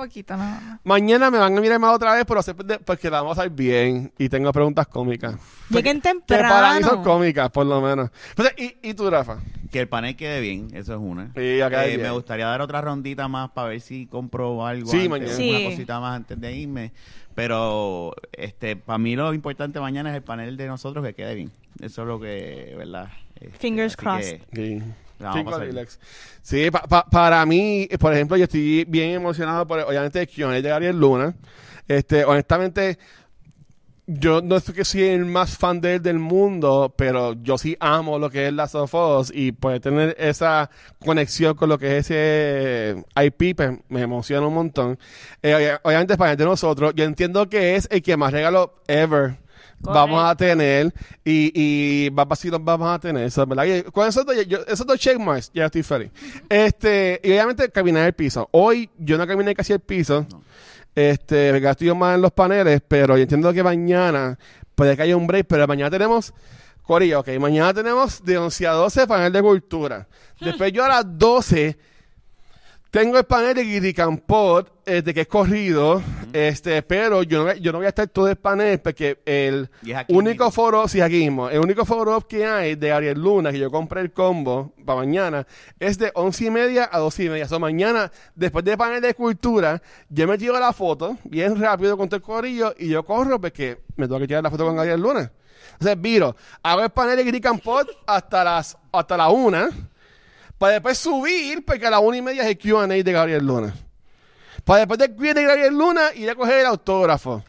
Poquito 0.00 0.36
nada 0.36 0.60
más. 0.60 0.80
Mañana 0.84 1.30
me 1.30 1.38
van 1.38 1.56
a 1.56 1.60
mirar 1.60 1.78
más 1.78 1.94
otra 1.94 2.14
vez, 2.14 2.24
pero 2.26 2.42
sé 2.42 2.54
porque 2.54 3.10
la 3.10 3.20
vamos 3.22 3.38
a 3.38 3.44
ir 3.46 3.50
bien 3.52 4.12
y 4.18 4.28
tengo 4.28 4.50
preguntas 4.52 4.86
cómicas. 4.86 5.36
Lleguen 5.68 6.00
Que 6.00 6.14
para 6.36 6.74
mí 6.74 6.80
son 6.82 6.90
temprano. 6.90 7.02
cómicas, 7.02 7.50
por 7.50 7.66
lo 7.66 7.80
menos. 7.80 8.10
Entonces, 8.30 8.54
¿y, 8.58 8.88
y 8.90 8.94
tú, 8.94 9.10
Rafa? 9.10 9.38
Que 9.70 9.80
el 9.80 9.88
panel 9.88 10.16
quede 10.16 10.40
bien, 10.40 10.68
eso 10.74 10.94
es 10.94 11.00
una. 11.00 11.32
Sí, 11.36 11.60
acá 11.60 11.84
Eh, 11.84 11.90
bien. 11.90 12.02
me 12.02 12.10
gustaría 12.10 12.46
dar 12.46 12.60
otra 12.60 12.80
rondita 12.80 13.28
más 13.28 13.50
para 13.50 13.68
ver 13.68 13.80
si 13.80 14.06
compro 14.06 14.66
algo 14.66 14.88
Sí, 14.90 14.96
antes, 14.96 15.10
mañana. 15.10 15.32
Sí. 15.34 15.50
una 15.50 15.70
cosita 15.70 16.00
más 16.00 16.16
antes 16.16 16.40
de 16.40 16.52
irme. 16.56 16.92
Pero 17.34 18.14
este 18.32 18.76
para 18.76 18.98
mí 18.98 19.14
lo 19.16 19.32
importante 19.32 19.80
mañana 19.80 20.10
es 20.10 20.16
el 20.16 20.22
panel 20.22 20.56
de 20.56 20.66
nosotros 20.66 21.04
que 21.04 21.14
quede 21.14 21.34
bien. 21.34 21.52
Eso 21.80 22.02
es 22.02 22.08
lo 22.08 22.18
que, 22.20 22.74
¿verdad? 22.76 23.08
Este, 23.36 23.50
Fingers 23.58 23.96
crossed. 23.96 24.40
que 24.52 24.80
Sí. 24.80 24.82
Cinco 25.34 25.50
relax. 25.58 25.98
Sí, 26.42 26.70
pa- 26.70 26.82
pa- 26.82 27.04
para 27.04 27.44
mí, 27.46 27.88
por 27.98 28.12
ejemplo, 28.14 28.36
yo 28.36 28.44
estoy 28.44 28.84
bien 28.88 29.10
emocionado 29.10 29.66
por, 29.66 29.80
obviamente, 29.80 30.20
el 30.20 30.28
Q&A 30.28 30.52
de 30.52 30.62
Gabriel 30.62 30.98
Luna. 30.98 31.34
Este, 31.86 32.24
honestamente, 32.24 32.98
yo 34.06 34.40
no 34.42 34.56
es 34.56 34.64
que 34.64 34.84
soy 34.84 35.02
el 35.04 35.24
más 35.24 35.56
fan 35.56 35.80
de 35.80 35.94
él 35.96 36.02
del 36.02 36.18
mundo, 36.18 36.92
pero 36.96 37.34
yo 37.42 37.56
sí 37.58 37.76
amo 37.78 38.18
lo 38.18 38.28
que 38.28 38.48
es 38.48 38.52
Last 38.52 38.74
of 38.74 38.92
Us 38.94 39.30
y 39.32 39.52
poder 39.52 39.80
tener 39.80 40.16
esa 40.18 40.68
conexión 41.04 41.54
con 41.54 41.68
lo 41.68 41.78
que 41.78 41.98
es 41.98 42.10
ese 42.10 43.04
IP 43.22 43.54
pues, 43.54 43.78
me 43.88 44.00
emociona 44.02 44.46
un 44.46 44.54
montón. 44.54 44.98
Eh, 45.42 45.54
obvia- 45.54 45.80
obviamente, 45.84 46.16
para 46.16 46.34
de 46.34 46.44
nosotros, 46.44 46.92
yo 46.96 47.04
entiendo 47.04 47.48
que 47.48 47.76
es 47.76 47.86
el 47.92 48.02
que 48.02 48.16
más 48.16 48.32
regalo 48.32 48.74
ever 48.88 49.36
vamos 49.80 50.22
a 50.24 50.36
tener 50.36 50.92
y, 51.24 51.50
y 51.54 52.08
va 52.10 52.26
si 52.36 52.50
los 52.50 52.62
vamos 52.62 52.88
a 52.88 52.98
tener 52.98 53.24
eso, 53.24 53.44
¿verdad? 53.46 53.64
Y 53.64 53.82
con 53.90 54.06
esos 54.08 54.24
dos, 54.24 54.36
yo- 54.46 54.64
esos 54.66 54.86
dos 54.86 54.98
checkmarks 54.98 55.50
ya 55.54 55.66
estoy 55.66 55.82
feliz. 55.82 56.10
Este, 56.48 57.20
y 57.24 57.30
obviamente 57.30 57.68
caminar 57.70 58.06
el 58.06 58.12
piso. 58.12 58.48
Hoy 58.52 58.90
yo 58.98 59.16
no 59.18 59.26
caminé 59.26 59.54
casi 59.54 59.72
el 59.72 59.80
piso. 59.80 60.26
Este, 60.94 61.52
me 61.52 61.60
gasto 61.60 61.84
yo 61.84 61.94
más 61.94 62.16
en 62.16 62.22
los 62.22 62.32
paneles, 62.32 62.82
pero 62.86 63.16
yo 63.16 63.22
entiendo 63.22 63.52
que 63.52 63.62
mañana 63.62 64.38
puede 64.74 64.96
que 64.96 65.02
haya 65.02 65.16
un 65.16 65.26
break, 65.26 65.46
pero 65.46 65.66
mañana 65.66 65.90
tenemos 65.90 66.32
Corillo, 66.82 67.20
ok, 67.20 67.28
mañana 67.38 67.72
tenemos 67.72 68.24
de 68.24 68.36
11 68.36 68.66
a 68.66 68.72
12 68.72 69.06
panel 69.06 69.32
de 69.32 69.40
cultura. 69.42 70.08
Después 70.40 70.72
yo 70.72 70.84
a 70.84 70.88
las 70.88 71.04
12 71.18 71.78
tengo 72.90 73.18
el 73.18 73.24
panel 73.24 73.54
de 73.54 73.62
Guiri 73.64 73.94
Campot, 73.94 74.82
este, 74.84 75.14
que 75.14 75.20
es 75.20 75.28
corrido, 75.28 76.02
este, 76.32 76.82
pero 76.82 77.22
yo 77.22 77.38
no, 77.38 77.44
voy- 77.44 77.60
yo 77.60 77.70
no 77.70 77.78
voy 77.78 77.86
a 77.86 77.90
estar 77.90 78.08
todo 78.08 78.26
el 78.28 78.34
panel 78.36 78.80
porque 78.80 79.20
el 79.24 79.70
único 80.08 80.44
mismo. 80.46 80.50
foro, 80.50 80.88
sí, 80.88 81.00
aquí 81.00 81.18
mismo, 81.18 81.48
el 81.48 81.60
único 81.60 81.84
foro 81.84 82.20
que 82.26 82.44
hay 82.44 82.74
de 82.74 82.90
Ariel 82.90 83.20
Luna, 83.20 83.52
que 83.52 83.58
yo 83.60 83.70
compré 83.70 84.00
el 84.00 84.12
combo 84.12 84.72
para 84.84 84.98
mañana, 84.98 85.46
es 85.78 85.98
de 85.98 86.10
once 86.14 86.46
y 86.46 86.50
media 86.50 86.88
a 86.90 86.98
doce 86.98 87.24
y 87.24 87.28
media. 87.28 87.44
O 87.44 87.48
sea, 87.48 87.60
mañana, 87.60 88.10
después 88.34 88.64
del 88.64 88.76
panel 88.76 89.00
de 89.00 89.14
cultura, 89.14 89.80
yo 90.08 90.26
me 90.26 90.36
tiro 90.36 90.58
la 90.58 90.72
foto, 90.72 91.16
bien 91.24 91.60
rápido 91.60 91.96
con 91.96 92.08
todo 92.08 92.16
el 92.16 92.22
corillo, 92.22 92.74
y 92.76 92.88
yo 92.88 93.04
corro 93.04 93.40
porque 93.40 93.78
me 93.96 94.06
tengo 94.08 94.18
que 94.18 94.26
tirar 94.26 94.42
la 94.42 94.50
foto 94.50 94.66
con 94.66 94.78
Ariel 94.80 95.00
Luna. 95.00 95.30
Entonces, 95.74 96.00
viro, 96.00 96.34
hago 96.64 96.82
el 96.82 96.90
panel 96.90 97.16
de 97.16 97.22
Guiri 97.24 97.40
Campot 97.40 97.88
hasta 98.06 98.42
las, 98.42 98.76
hasta 98.90 99.16
la 99.16 99.28
una, 99.28 99.68
para 100.60 100.74
después 100.74 100.98
subir, 100.98 101.64
porque 101.64 101.86
a 101.86 101.90
la 101.90 102.00
una 102.00 102.18
y 102.18 102.22
media 102.22 102.42
es 102.42 102.48
el 102.50 102.58
Q&A 102.58 102.86
de 102.86 103.12
Gabriel 103.12 103.46
Luna. 103.46 103.72
Para 104.62 104.80
después 104.80 104.98
del 104.98 105.16
Q&A 105.16 105.32
de 105.32 105.42
Gabriel 105.42 105.72
Luna, 105.74 106.02
ir 106.14 106.28
a 106.28 106.34
coger 106.34 106.58
el 106.60 106.66
autógrafo. 106.66 107.42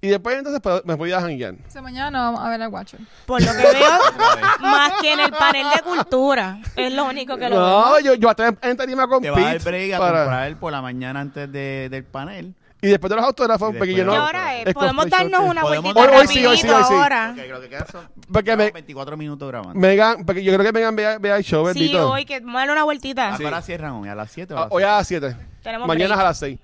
Y 0.00 0.06
después 0.06 0.36
entonces 0.36 0.60
pues, 0.62 0.84
me 0.84 0.94
voy 0.94 1.10
a 1.10 1.20
janguear. 1.20 1.54
O 1.66 1.70
sea, 1.70 1.82
mañana 1.82 2.10
no 2.12 2.18
vamos 2.18 2.40
a 2.42 2.50
ver 2.50 2.62
al 2.62 2.68
Watcher. 2.68 3.00
Por 3.26 3.42
lo 3.42 3.50
que 3.52 3.58
veo, 3.58 3.98
más 4.60 4.92
que 5.00 5.12
en 5.14 5.20
el 5.20 5.30
panel 5.32 5.66
de 5.74 5.82
cultura. 5.82 6.58
Es 6.76 6.92
lo 6.92 7.06
único 7.06 7.36
que 7.36 7.48
lo 7.48 7.56
veo. 7.56 7.66
No, 7.66 8.00
yo, 8.00 8.14
yo 8.14 8.30
hasta 8.30 8.54
en 8.62 8.76
tarima 8.76 9.08
con 9.08 9.20
Te 9.20 9.30
va 9.30 9.38
a 9.38 9.40
dar 9.40 9.60
break 9.62 9.94
a 9.94 9.98
para- 9.98 10.20
comprar 10.24 10.56
por 10.60 10.72
la 10.72 10.80
mañana 10.82 11.20
antes 11.20 11.50
de- 11.50 11.88
del 11.90 12.04
panel. 12.04 12.54
Y 12.84 12.90
después 12.90 13.08
de 13.10 13.16
los 13.16 13.24
autógrafos, 13.24 13.74
Y 13.74 13.78
porque 13.78 13.92
yo 13.94 13.98
¿Qué 13.98 14.04
no... 14.04 14.24
hora 14.24 14.56
es? 14.58 14.66
es 14.68 14.74
Podemos 14.74 15.08
darnos 15.10 15.40
una 15.48 15.62
vueltita 15.62 16.00
Hoy- 16.00 16.08
hoy 16.20 16.26
sí, 16.26 16.46
hoy 16.46 16.56
sí, 16.58 16.68
hoy 16.68 16.84
sí. 16.84 16.94
ahora. 16.94 17.32
Porque 17.34 17.48
creo 17.48 17.60
que 17.60 17.68
quedan 17.68 17.86
son 17.90 18.08
Porque 18.32 18.56
me- 18.56 18.70
24 18.70 19.16
minutos 19.16 19.48
grabando. 19.48 19.78
Megan, 19.80 20.24
porque 20.24 20.42
yo 20.44 20.52
creo 20.52 20.64
que 20.64 20.72
Megan 20.72 20.94
vea, 20.96 21.18
vea 21.18 21.36
el 21.36 21.44
show, 21.44 21.66
Sí, 21.72 21.78
bendito. 21.78 22.10
hoy 22.10 22.24
que 22.24 22.36
a 22.36 22.40
darle 22.40 22.72
una 22.72 22.84
vueltita. 22.84 23.34
¿A 23.34 23.38
qué 23.38 23.46
hora 23.46 23.62
cierran 23.62 23.92
hoy? 23.92 24.08
¿A 24.08 24.14
las 24.14 24.30
7 24.30 24.54
o 24.54 24.56
a 24.58 24.60
Ah, 24.60 24.64
las 24.64 24.72
Hoy 24.72 24.82
seis? 24.82 24.88
a 24.92 24.96
las 24.96 25.06
7. 25.08 25.36
Tenemos 25.62 25.88
Mañana 25.88 26.14
break. 26.14 26.20
a 26.20 26.24
las 26.28 26.38
6. 26.38 26.58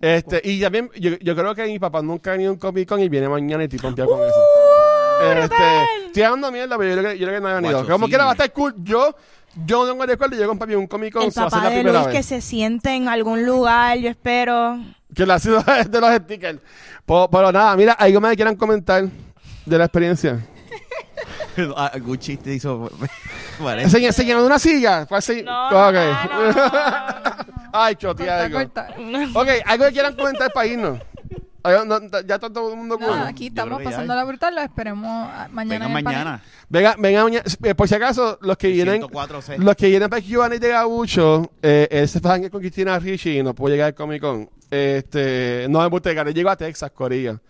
Este, 0.00 0.40
y 0.44 0.60
también, 0.60 0.90
yo, 0.98 1.10
yo 1.20 1.36
creo 1.36 1.54
que 1.54 1.64
mi 1.66 1.78
papá 1.78 2.00
nunca 2.00 2.30
ha 2.30 2.32
venido 2.32 2.50
a 2.50 2.54
un 2.54 2.58
Comic 2.58 2.88
Con 2.88 3.00
y 3.00 3.08
viene 3.10 3.28
mañana 3.28 3.62
y 3.62 3.66
estoy 3.66 3.78
pompeado 3.80 4.10
con 4.10 4.20
eso. 4.26 4.40
Este, 5.22 5.54
estoy 6.06 6.22
dando 6.22 6.50
mierda, 6.50 6.78
pero 6.78 6.94
yo 6.94 6.98
creo 7.00 7.12
que, 7.12 7.18
yo 7.18 7.26
creo 7.26 7.38
que 7.38 7.42
no 7.42 7.48
venido. 7.54 7.74
Guacho, 7.80 7.92
Como 7.92 8.06
sí. 8.06 8.10
quiera 8.10 8.24
va 8.24 8.30
a 8.30 8.32
estar 8.32 8.50
cool. 8.52 8.74
Yo, 8.78 9.14
yo 9.66 9.84
no 9.84 9.90
tengo 9.92 10.06
recuerdo, 10.06 10.36
yo 10.36 10.48
con 10.48 10.58
papi 10.58 10.74
un 10.74 10.86
Comic 10.86 11.12
Con, 11.12 11.22
El 11.24 11.28
eso 11.28 11.42
va 11.42 11.46
a 11.48 11.50
ser 11.50 11.58
papá 11.58 11.68
la 11.70 11.76
de 11.76 11.82
Luis 11.82 12.06
vez. 12.06 12.16
que 12.16 12.22
se 12.22 12.40
siente 12.40 12.90
en 12.94 13.08
algún 13.08 13.44
lugar, 13.44 13.98
yo 13.98 14.08
espero. 14.08 14.78
Que 15.14 15.26
la 15.26 15.38
ciudad 15.38 15.64
es 15.80 15.90
de 15.90 16.00
los 16.00 16.14
stickers. 16.16 16.58
Pero, 17.06 17.28
pero 17.30 17.52
nada, 17.52 17.76
mira, 17.76 17.92
algo 17.94 18.20
más 18.20 18.30
que 18.30 18.36
quieran 18.36 18.56
comentar 18.56 19.04
de 19.66 19.78
la 19.78 19.84
experiencia. 19.84 20.38
Ah, 21.76 21.90
Algún 21.92 22.16
chiste 22.18 22.54
hizo. 22.54 22.90
Vale. 23.58 23.86
¿Se, 23.90 24.12
se 24.12 24.24
llenó 24.24 24.40
de 24.40 24.46
una 24.46 24.58
silla? 24.58 25.04
Fue 25.04 25.18
así. 25.18 25.42
No, 25.42 25.66
Ok. 25.88 25.94
no, 25.94 26.52
no, 26.52 26.72
Ay, 27.72 27.96
choti, 27.96 28.22
Corta, 28.24 28.40
algo. 28.44 28.58
corta. 28.58 28.88
Ok, 29.34 29.48
algo 29.66 29.84
que 29.86 29.92
quieran 29.92 30.14
comentar 30.14 30.50
para 30.52 30.66
irnos. 30.66 30.98
No, 31.62 32.00
ya 32.24 32.36
está 32.36 32.50
todo 32.50 32.70
el 32.70 32.76
mundo 32.78 32.96
cool. 32.96 33.08
Nada, 33.08 33.28
aquí 33.28 33.48
estamos 33.48 33.66
creo 33.66 33.78
que 33.78 33.84
ya 33.84 33.90
pasando 33.90 34.14
la 34.14 34.24
brutal, 34.24 34.54
lo 34.54 34.60
esperemos 34.62 35.28
ah, 35.30 35.48
mañana. 35.50 35.86
Vengan 35.86 35.90
en 35.90 35.96
el 35.98 36.04
panel. 36.04 36.18
mañana. 36.24 36.42
Venga, 36.70 36.94
venga, 36.98 37.24
mañana. 37.24 37.44
Eh, 37.62 37.74
por 37.74 37.86
si 37.88 37.94
acaso, 37.96 38.38
los 38.40 38.56
que 38.56 38.68
vienen, 38.68 39.02
104C. 39.02 39.58
los 39.58 39.76
que 39.76 39.88
vienen 39.88 40.08
para 40.08 40.22
Q&A 40.22 40.48
de 40.48 40.68
Gabucho, 40.68 41.50
eh, 41.60 41.86
él 41.90 42.08
se 42.08 42.20
janguear 42.20 42.50
con 42.50 42.60
Cristina 42.60 42.98
Ricci 42.98 43.38
y 43.38 43.42
no 43.42 43.54
pudo 43.54 43.68
llegar 43.72 43.88
al 43.88 43.94
Comic 43.94 44.22
Con. 44.22 44.48
Este, 44.70 45.66
no 45.68 45.80
me 45.80 45.88
gusta 45.88 46.10
llegar, 46.10 46.28
él 46.28 46.34
llegó 46.34 46.50
a 46.50 46.56
Texas, 46.56 46.90
Corilla. 46.92 47.40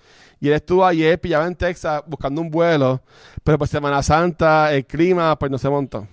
Y 0.40 0.48
él 0.48 0.54
estuvo 0.54 0.86
ayer 0.86 1.20
pillado 1.20 1.46
en 1.46 1.54
Texas 1.54 2.02
buscando 2.06 2.40
un 2.40 2.50
vuelo, 2.50 3.02
pero 3.44 3.58
por 3.58 3.68
Semana 3.68 4.02
Santa, 4.02 4.72
el 4.72 4.86
clima, 4.86 5.38
pues 5.38 5.50
no 5.52 5.58
se 5.58 5.68
montó. 5.68 6.06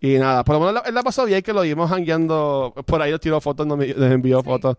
Y 0.00 0.16
nada, 0.16 0.44
por 0.44 0.54
lo 0.54 0.64
menos 0.64 0.82
él 0.86 0.94
la 0.94 1.02
pasó 1.02 1.24
bien 1.24 1.42
que 1.42 1.52
lo 1.52 1.62
vimos 1.62 1.90
jangueando, 1.90 2.72
por 2.86 3.02
ahí 3.02 3.10
nos 3.10 3.18
tiró 3.18 3.40
fotos, 3.40 3.66
nos, 3.66 3.80
envió 3.82 4.44
fotos. 4.44 4.76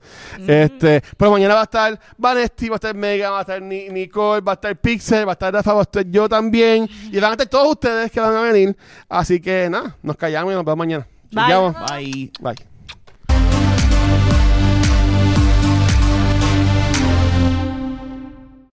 Este, 0.48 1.02
pero 1.18 1.30
mañana 1.32 1.56
va 1.56 1.60
a 1.60 1.64
estar 1.64 2.00
Vanesti, 2.18 2.70
va 2.70 2.76
a 2.76 2.78
estar 2.78 2.96
Mega, 2.96 3.30
va 3.30 3.40
a 3.40 3.42
estar 3.42 3.62
Ni- 3.62 3.90
Nicole, 3.90 4.40
va 4.40 4.54
a 4.54 4.56
estar 4.56 4.74
Pixel, 4.78 5.28
va 5.28 5.32
a 5.32 5.34
estar 5.34 5.54
Rafa, 5.54 5.74
va 5.74 5.80
a 5.80 5.84
estar 5.84 6.06
yo 6.10 6.30
también. 6.30 6.88
Y 7.12 7.20
van 7.20 7.32
a 7.32 7.34
estar 7.34 7.48
todos 7.48 7.72
ustedes 7.72 8.10
que 8.12 8.22
van 8.22 8.34
a 8.34 8.42
venir. 8.42 8.78
Así 9.10 9.42
que 9.42 9.70
nada, 9.70 9.98
nos 10.02 10.16
callamos 10.16 10.54
y 10.54 10.56
nos 10.56 10.64
vemos 10.64 10.78
mañana. 10.78 11.06
Bye. 11.32 11.44
Bye. 11.86 12.32
Bye. 12.40 12.69